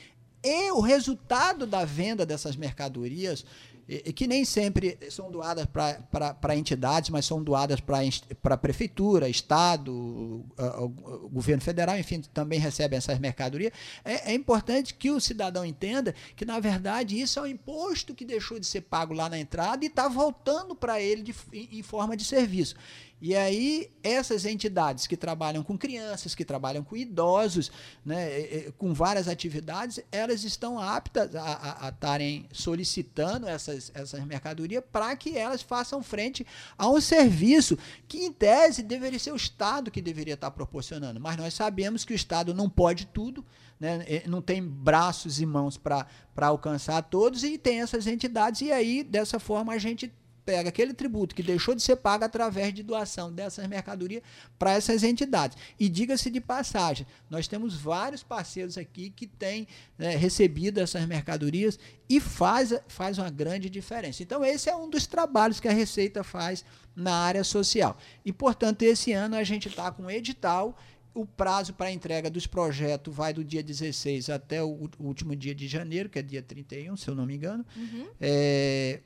e 0.47 0.71
o 0.71 0.79
resultado 0.79 1.65
da 1.65 1.83
venda 1.83 2.23
dessas 2.23 2.55
mercadorias 2.55 3.43
e, 3.87 4.11
que 4.11 4.27
nem 4.27 4.43
sempre 4.43 4.97
são 5.09 5.31
doadas 5.31 5.65
para 5.65 6.55
entidades, 6.55 7.09
mas 7.09 7.25
são 7.25 7.43
doadas 7.43 7.79
para 7.79 8.57
prefeitura, 8.57 9.29
Estado, 9.29 9.93
o, 9.93 11.29
governo 11.29 11.61
federal, 11.61 11.97
enfim, 11.97 12.21
também 12.33 12.59
recebem 12.59 12.97
essas 12.97 13.19
mercadorias. 13.19 13.71
É, 14.03 14.31
é, 14.31 14.33
importante 14.33 14.93
que 14.93 15.11
o 15.11 15.19
cidadão 15.19 15.63
entenda 15.63 16.15
que, 16.35 16.45
na 16.45 16.59
verdade, 16.59 17.19
isso 17.19 17.39
é 17.39 17.43
um 17.43 17.47
imposto 17.47 18.15
que 18.15 18.25
deixou 18.25 18.59
de 18.59 18.65
ser 18.65 18.81
pago 18.81 19.13
lá 19.13 19.29
na 19.29 19.37
entrada 19.37 19.83
e 19.83 19.87
está 19.87 20.07
voltando 20.07 20.75
para 20.75 20.99
ele 20.99 21.21
de, 21.21 21.35
em, 21.53 21.79
em 21.79 21.83
forma 21.83 22.17
de 22.17 22.25
serviço. 22.25 22.75
E 23.21 23.33
aí, 23.33 23.89
essas 24.03 24.45
entidades 24.45 25.07
que 25.07 25.15
trabalham 25.15 25.63
com 25.63 25.77
crianças, 25.77 26.35
que 26.35 26.43
trabalham 26.43 26.83
com 26.83 26.97
idosos, 26.97 27.71
né, 28.05 28.71
com 28.77 28.93
várias 28.93 29.27
atividades, 29.27 30.01
elas 30.11 30.43
estão 30.43 30.77
aptas 30.77 31.33
a 31.33 31.89
estarem 31.93 32.45
solicitando 32.51 33.47
essas, 33.47 33.89
essas 33.95 34.23
mercadorias 34.25 34.83
para 34.91 35.15
que 35.15 35.37
elas 35.37 35.61
façam 35.61 36.03
frente 36.03 36.45
a 36.77 36.89
um 36.89 36.99
serviço 36.99 37.77
que, 38.07 38.25
em 38.25 38.33
tese, 38.33 38.83
deveria 38.83 39.17
ser 39.17 39.31
o 39.31 39.37
Estado 39.37 39.89
que 39.89 40.01
deveria 40.01 40.33
estar 40.33 40.51
proporcionando. 40.51 41.19
Mas 41.19 41.37
nós 41.37 41.53
sabemos 41.53 42.03
que 42.03 42.13
o 42.13 42.15
Estado 42.15 42.53
não 42.53 42.69
pode 42.69 43.07
tudo, 43.07 43.45
né, 43.79 44.23
não 44.27 44.41
tem 44.41 44.61
braços 44.61 45.39
e 45.39 45.45
mãos 45.45 45.77
para 45.77 46.05
alcançar 46.35 47.01
todos, 47.03 47.43
e 47.43 47.57
tem 47.57 47.81
essas 47.81 48.07
entidades, 48.07 48.61
e 48.61 48.71
aí, 48.73 49.03
dessa 49.03 49.39
forma, 49.39 49.73
a 49.73 49.77
gente 49.77 50.13
pega 50.45 50.69
aquele 50.69 50.93
tributo 50.93 51.33
que 51.33 51.41
deixou 51.41 51.73
de 51.73 51.81
ser 51.81 51.95
pago 51.95 52.23
através 52.23 52.73
de 52.73 52.83
doação 52.83 53.33
dessas 53.33 53.67
mercadorias 53.67 54.21
para 54.59 54.73
essas 54.73 55.03
entidades. 55.03 55.57
E 55.79 55.89
diga-se 55.89 56.29
de 56.29 56.39
passagem, 56.39 57.07
nós 57.29 57.47
temos 57.47 57.75
vários 57.75 58.21
parceiros 58.21 58.77
aqui 58.77 59.09
que 59.09 59.25
têm 59.25 59.67
né, 59.97 60.15
recebido 60.15 60.79
essas 60.79 61.05
mercadorias 61.07 61.79
e 62.07 62.19
faz, 62.19 62.73
faz 62.87 63.17
uma 63.17 63.29
grande 63.29 63.69
diferença. 63.69 64.21
Então, 64.21 64.45
esse 64.45 64.69
é 64.69 64.75
um 64.75 64.89
dos 64.89 65.07
trabalhos 65.07 65.59
que 65.59 65.67
a 65.67 65.73
Receita 65.73 66.23
faz 66.23 66.63
na 66.95 67.15
área 67.15 67.43
social. 67.43 67.97
E, 68.23 68.31
portanto, 68.31 68.83
esse 68.83 69.11
ano 69.11 69.35
a 69.35 69.43
gente 69.43 69.67
está 69.67 69.91
com 69.91 70.03
um 70.03 70.11
edital 70.11 70.77
o 71.15 71.25
prazo 71.25 71.73
para 71.73 71.89
entrega 71.89 72.29
dos 72.29 72.45
projetos 72.45 73.15
vai 73.15 73.33
do 73.33 73.41
dia 73.41 73.63
16 73.63 74.29
até 74.29 74.61
o 74.61 74.89
último 74.99 75.33
dia 75.33 75.55
de 75.55 75.65
janeiro, 75.65 76.09
que 76.09 76.19
é 76.19 76.21
dia 76.21 76.41
31, 76.41 76.97
se 76.97 77.07
eu 77.07 77.15
não 77.15 77.25
me 77.25 77.35
engano. 77.35 77.65
Uhum. 77.73 78.07
É, 78.19 78.99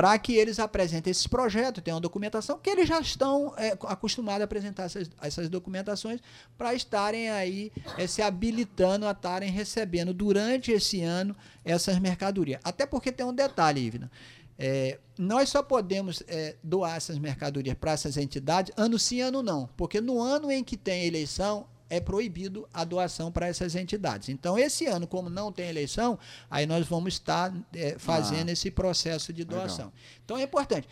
para 0.00 0.18
que 0.18 0.34
eles 0.34 0.58
apresentem 0.58 1.10
esses 1.10 1.26
projetos, 1.26 1.84
tenham 1.84 2.00
documentação, 2.00 2.58
que 2.58 2.70
eles 2.70 2.88
já 2.88 2.98
estão 2.98 3.52
é, 3.58 3.76
acostumados 3.82 4.40
a 4.40 4.44
apresentar 4.44 4.84
essas, 4.84 5.10
essas 5.20 5.50
documentações 5.50 6.22
para 6.56 6.72
estarem 6.72 7.28
aí 7.28 7.70
é, 7.98 8.06
se 8.06 8.22
habilitando 8.22 9.06
a 9.06 9.10
estarem 9.10 9.50
recebendo 9.50 10.14
durante 10.14 10.72
esse 10.72 11.02
ano 11.02 11.36
essas 11.62 11.98
mercadorias. 11.98 12.62
Até 12.64 12.86
porque 12.86 13.12
tem 13.12 13.26
um 13.26 13.34
detalhe, 13.34 13.82
Ivna. 13.82 14.10
É, 14.58 14.98
nós 15.18 15.50
só 15.50 15.62
podemos 15.62 16.22
é, 16.26 16.56
doar 16.62 16.96
essas 16.96 17.18
mercadorias 17.18 17.76
para 17.78 17.92
essas 17.92 18.16
entidades 18.16 18.72
ano 18.78 18.98
sim, 18.98 19.20
ano 19.20 19.42
não. 19.42 19.68
Porque 19.76 20.00
no 20.00 20.18
ano 20.18 20.50
em 20.50 20.64
que 20.64 20.78
tem 20.78 21.04
eleição, 21.04 21.66
é 21.90 22.00
proibido 22.00 22.66
a 22.72 22.84
doação 22.84 23.30
para 23.30 23.48
essas 23.48 23.74
entidades. 23.74 24.28
Então, 24.28 24.56
esse 24.56 24.86
ano, 24.86 25.06
como 25.06 25.28
não 25.28 25.50
tem 25.50 25.68
eleição, 25.68 26.18
aí 26.48 26.64
nós 26.64 26.86
vamos 26.86 27.14
estar 27.14 27.52
é, 27.74 27.96
fazendo 27.98 28.48
ah, 28.48 28.52
esse 28.52 28.70
processo 28.70 29.32
de 29.32 29.44
doação. 29.44 29.86
Legal. 29.86 29.92
Então, 30.24 30.38
é 30.38 30.42
importante. 30.44 30.88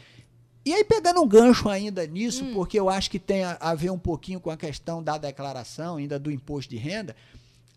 E 0.64 0.74
aí, 0.74 0.84
pegando 0.84 1.22
um 1.22 1.26
gancho 1.26 1.68
ainda 1.68 2.06
nisso, 2.06 2.44
hum. 2.44 2.52
porque 2.52 2.78
eu 2.78 2.90
acho 2.90 3.10
que 3.10 3.18
tem 3.18 3.44
a, 3.44 3.56
a 3.60 3.74
ver 3.74 3.90
um 3.90 3.98
pouquinho 3.98 4.40
com 4.40 4.50
a 4.50 4.56
questão 4.56 5.02
da 5.02 5.16
declaração, 5.16 5.96
ainda 5.96 6.18
do 6.18 6.30
imposto 6.30 6.68
de 6.68 6.76
renda, 6.76 7.14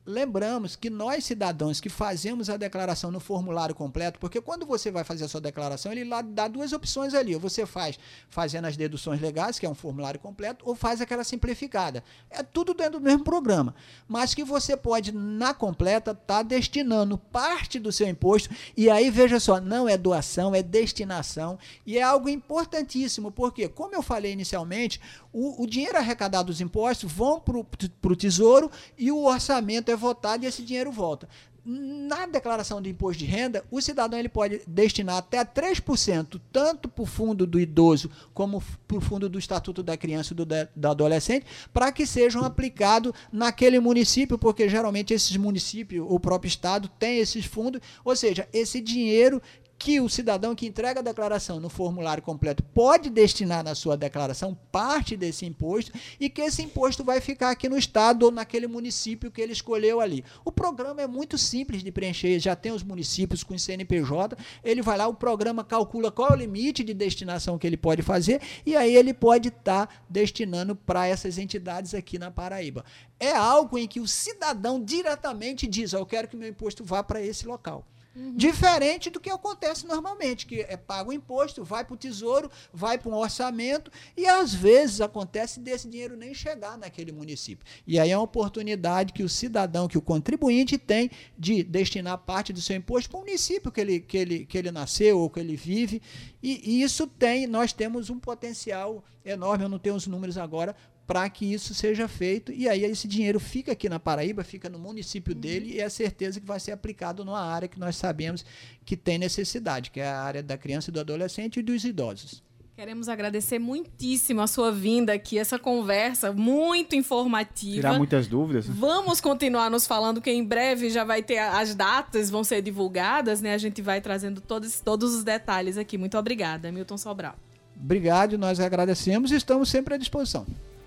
lembramos 0.05 0.75
que 0.75 0.89
nós 0.89 1.25
cidadãos 1.25 1.79
que 1.79 1.89
fazemos 1.89 2.49
a 2.49 2.57
declaração 2.57 3.11
no 3.11 3.19
formulário 3.19 3.75
completo, 3.75 4.19
porque 4.19 4.41
quando 4.41 4.65
você 4.65 4.89
vai 4.89 5.03
fazer 5.03 5.25
a 5.25 5.27
sua 5.27 5.41
declaração, 5.41 5.91
ele 5.91 6.03
lá 6.03 6.21
dá 6.21 6.47
duas 6.47 6.73
opções 6.73 7.13
ali, 7.13 7.35
ou 7.35 7.41
você 7.41 7.65
faz 7.65 7.99
fazendo 8.29 8.65
as 8.65 8.75
deduções 8.75 9.21
legais, 9.21 9.59
que 9.59 9.65
é 9.65 9.69
um 9.69 9.75
formulário 9.75 10.19
completo, 10.19 10.65
ou 10.67 10.75
faz 10.75 11.01
aquela 11.01 11.23
simplificada. 11.23 12.03
É 12.29 12.41
tudo 12.41 12.73
dentro 12.73 12.99
do 12.99 13.01
mesmo 13.01 13.23
programa, 13.23 13.75
mas 14.07 14.33
que 14.33 14.43
você 14.43 14.75
pode 14.75 15.11
na 15.11 15.53
completa 15.53 16.11
estar 16.11 16.21
tá 16.23 16.43
destinando 16.43 17.17
parte 17.17 17.79
do 17.79 17.91
seu 17.91 18.07
imposto. 18.07 18.49
E 18.75 18.89
aí 18.89 19.09
veja 19.09 19.39
só, 19.39 19.59
não 19.59 19.87
é 19.87 19.97
doação, 19.97 20.55
é 20.55 20.63
destinação. 20.63 21.59
E 21.85 21.97
é 21.97 22.01
algo 22.01 22.27
importantíssimo, 22.29 23.31
porque 23.31 23.67
como 23.67 23.95
eu 23.95 24.01
falei 24.01 24.31
inicialmente, 24.31 24.99
o, 25.33 25.63
o 25.63 25.67
dinheiro 25.67 25.97
arrecadado 25.97 26.47
dos 26.47 26.61
impostos 26.61 27.11
vão 27.11 27.39
para 27.39 27.57
o 27.57 28.15
tesouro 28.15 28.69
e 28.97 29.11
o 29.11 29.25
orçamento 29.25 29.89
é 29.89 29.95
votado 29.95 30.43
e 30.43 30.47
esse 30.47 30.61
dinheiro 30.61 30.91
volta. 30.91 31.27
Na 31.63 32.25
declaração 32.25 32.81
do 32.81 32.89
imposto 32.89 33.19
de 33.19 33.25
renda, 33.25 33.63
o 33.69 33.79
cidadão 33.79 34.17
ele 34.17 34.27
pode 34.27 34.61
destinar 34.65 35.17
até 35.17 35.45
3%, 35.45 36.41
tanto 36.51 36.89
para 36.89 37.03
o 37.03 37.05
fundo 37.05 37.45
do 37.45 37.59
idoso 37.59 38.09
como 38.33 38.63
para 38.87 38.97
o 38.97 39.01
fundo 39.01 39.29
do 39.29 39.37
Estatuto 39.37 39.83
da 39.83 39.95
Criança 39.95 40.33
e 40.33 40.35
do, 40.35 40.43
do 40.43 40.87
Adolescente, 40.87 41.45
para 41.71 41.91
que 41.91 42.07
sejam 42.07 42.43
aplicados 42.43 43.13
naquele 43.31 43.79
município, 43.79 44.39
porque 44.39 44.67
geralmente 44.67 45.13
esses 45.13 45.37
municípios, 45.37 46.03
o 46.09 46.19
próprio 46.19 46.49
Estado, 46.49 46.89
tem 46.97 47.19
esses 47.19 47.45
fundos, 47.45 47.79
ou 48.03 48.15
seja, 48.15 48.49
esse 48.51 48.81
dinheiro 48.81 49.39
que 49.81 49.99
o 49.99 50.07
cidadão 50.07 50.53
que 50.53 50.67
entrega 50.67 50.99
a 50.99 51.03
declaração 51.03 51.59
no 51.59 51.67
formulário 51.67 52.21
completo 52.21 52.61
pode 52.61 53.09
destinar 53.09 53.63
na 53.63 53.73
sua 53.73 53.97
declaração 53.97 54.55
parte 54.71 55.17
desse 55.17 55.43
imposto 55.43 55.91
e 56.19 56.29
que 56.29 56.39
esse 56.39 56.61
imposto 56.61 57.03
vai 57.03 57.19
ficar 57.19 57.49
aqui 57.49 57.67
no 57.67 57.75
estado 57.75 58.21
ou 58.21 58.31
naquele 58.31 58.67
município 58.67 59.31
que 59.31 59.41
ele 59.41 59.53
escolheu 59.53 59.99
ali. 59.99 60.23
O 60.45 60.51
programa 60.51 61.01
é 61.01 61.07
muito 61.07 61.35
simples 61.35 61.81
de 61.81 61.91
preencher, 61.91 62.37
já 62.37 62.55
tem 62.55 62.71
os 62.71 62.83
municípios 62.83 63.43
com 63.43 63.57
CNPJ, 63.57 64.37
ele 64.63 64.83
vai 64.83 64.99
lá, 64.99 65.07
o 65.07 65.15
programa 65.15 65.63
calcula 65.63 66.11
qual 66.11 66.29
é 66.29 66.33
o 66.33 66.37
limite 66.37 66.83
de 66.83 66.93
destinação 66.93 67.57
que 67.57 67.65
ele 67.65 67.75
pode 67.75 68.03
fazer 68.03 68.39
e 68.63 68.75
aí 68.75 68.95
ele 68.95 69.15
pode 69.15 69.47
estar 69.47 69.87
tá 69.87 69.93
destinando 70.07 70.75
para 70.75 71.07
essas 71.07 71.39
entidades 71.39 71.95
aqui 71.95 72.19
na 72.19 72.29
Paraíba. 72.29 72.85
É 73.19 73.31
algo 73.31 73.79
em 73.79 73.87
que 73.87 73.99
o 73.99 74.07
cidadão 74.07 74.79
diretamente 74.79 75.65
diz: 75.65 75.91
oh, 75.93 75.97
Eu 75.97 76.05
quero 76.05 76.27
que 76.27 76.37
meu 76.37 76.49
imposto 76.49 76.83
vá 76.83 77.03
para 77.03 77.19
esse 77.19 77.47
local. 77.47 77.83
Uhum. 78.13 78.35
Diferente 78.35 79.09
do 79.09 79.21
que 79.21 79.29
acontece 79.29 79.87
normalmente, 79.87 80.45
que 80.45 80.61
é 80.61 80.75
pago 80.75 81.11
o 81.11 81.13
imposto, 81.13 81.63
vai 81.63 81.85
para 81.85 81.93
o 81.93 81.97
tesouro, 81.97 82.51
vai 82.73 82.97
para 82.97 83.09
um 83.09 83.15
orçamento, 83.15 83.89
e 84.17 84.25
às 84.27 84.53
vezes 84.53 84.99
acontece 84.99 85.59
desse 85.61 85.87
dinheiro 85.87 86.17
nem 86.17 86.33
chegar 86.33 86.77
naquele 86.77 87.11
município. 87.11 87.65
E 87.87 87.97
aí 87.97 88.11
é 88.11 88.17
uma 88.17 88.23
oportunidade 88.23 89.13
que 89.13 89.23
o 89.23 89.29
cidadão, 89.29 89.87
que 89.87 89.97
o 89.97 90.01
contribuinte 90.01 90.77
tem 90.77 91.09
de 91.37 91.63
destinar 91.63 92.17
parte 92.17 92.51
do 92.51 92.59
seu 92.61 92.75
imposto 92.75 93.09
para 93.09 93.19
o 93.19 93.21
município 93.21 93.71
que 93.71 93.79
ele, 93.79 93.99
que, 94.01 94.17
ele, 94.17 94.45
que 94.45 94.57
ele 94.57 94.71
nasceu 94.71 95.17
ou 95.17 95.29
que 95.29 95.39
ele 95.39 95.55
vive. 95.55 96.01
E, 96.43 96.61
e 96.69 96.83
isso 96.83 97.07
tem, 97.07 97.47
nós 97.47 97.71
temos 97.71 98.09
um 98.09 98.19
potencial 98.19 99.03
enorme, 99.23 99.63
eu 99.63 99.69
não 99.69 99.79
tenho 99.79 99.95
os 99.95 100.07
números 100.07 100.37
agora, 100.37 100.75
para 101.11 101.29
que 101.29 101.45
isso 101.51 101.73
seja 101.73 102.07
feito. 102.07 102.53
E 102.53 102.69
aí 102.69 102.85
esse 102.85 103.05
dinheiro 103.05 103.37
fica 103.37 103.73
aqui 103.73 103.89
na 103.89 103.99
Paraíba, 103.99 104.45
fica 104.45 104.69
no 104.69 104.79
município 104.79 105.33
uhum. 105.33 105.41
dele 105.41 105.73
e 105.73 105.81
é 105.81 105.89
certeza 105.89 106.39
que 106.39 106.45
vai 106.45 106.57
ser 106.57 106.71
aplicado 106.71 107.25
numa 107.25 107.41
área 107.41 107.67
que 107.67 107.77
nós 107.77 107.97
sabemos 107.97 108.45
que 108.85 108.95
tem 108.95 109.17
necessidade, 109.17 109.91
que 109.91 109.99
é 109.99 110.07
a 110.07 110.21
área 110.21 110.41
da 110.41 110.57
criança 110.57 110.89
e 110.89 110.93
do 110.93 111.01
adolescente 111.01 111.59
e 111.59 111.61
dos 111.61 111.83
idosos. 111.83 112.41
Queremos 112.77 113.09
agradecer 113.09 113.59
muitíssimo 113.59 114.39
a 114.39 114.47
sua 114.47 114.71
vinda 114.71 115.11
aqui, 115.11 115.37
essa 115.37 115.59
conversa 115.59 116.31
muito 116.31 116.95
informativa. 116.95 117.75
Tirar 117.75 117.97
muitas 117.97 118.25
dúvidas. 118.25 118.65
Vamos 118.65 119.19
continuar 119.19 119.69
nos 119.69 119.85
falando 119.85 120.21
que 120.21 120.31
em 120.31 120.45
breve 120.45 120.89
já 120.89 121.03
vai 121.03 121.21
ter 121.21 121.39
as 121.39 121.75
datas, 121.75 122.29
vão 122.29 122.45
ser 122.45 122.61
divulgadas, 122.61 123.41
né? 123.41 123.53
A 123.53 123.57
gente 123.57 123.81
vai 123.81 123.99
trazendo 123.99 124.39
todos, 124.39 124.79
todos 124.79 125.13
os 125.13 125.25
detalhes 125.25 125.77
aqui. 125.77 125.97
Muito 125.97 126.17
obrigada, 126.17 126.71
Milton 126.71 126.97
Sobral. 126.97 127.35
Obrigado, 127.75 128.37
nós 128.37 128.61
agradecemos 128.61 129.29
e 129.31 129.35
estamos 129.35 129.67
sempre 129.67 129.95
à 129.95 129.97
disposição. 129.97 130.45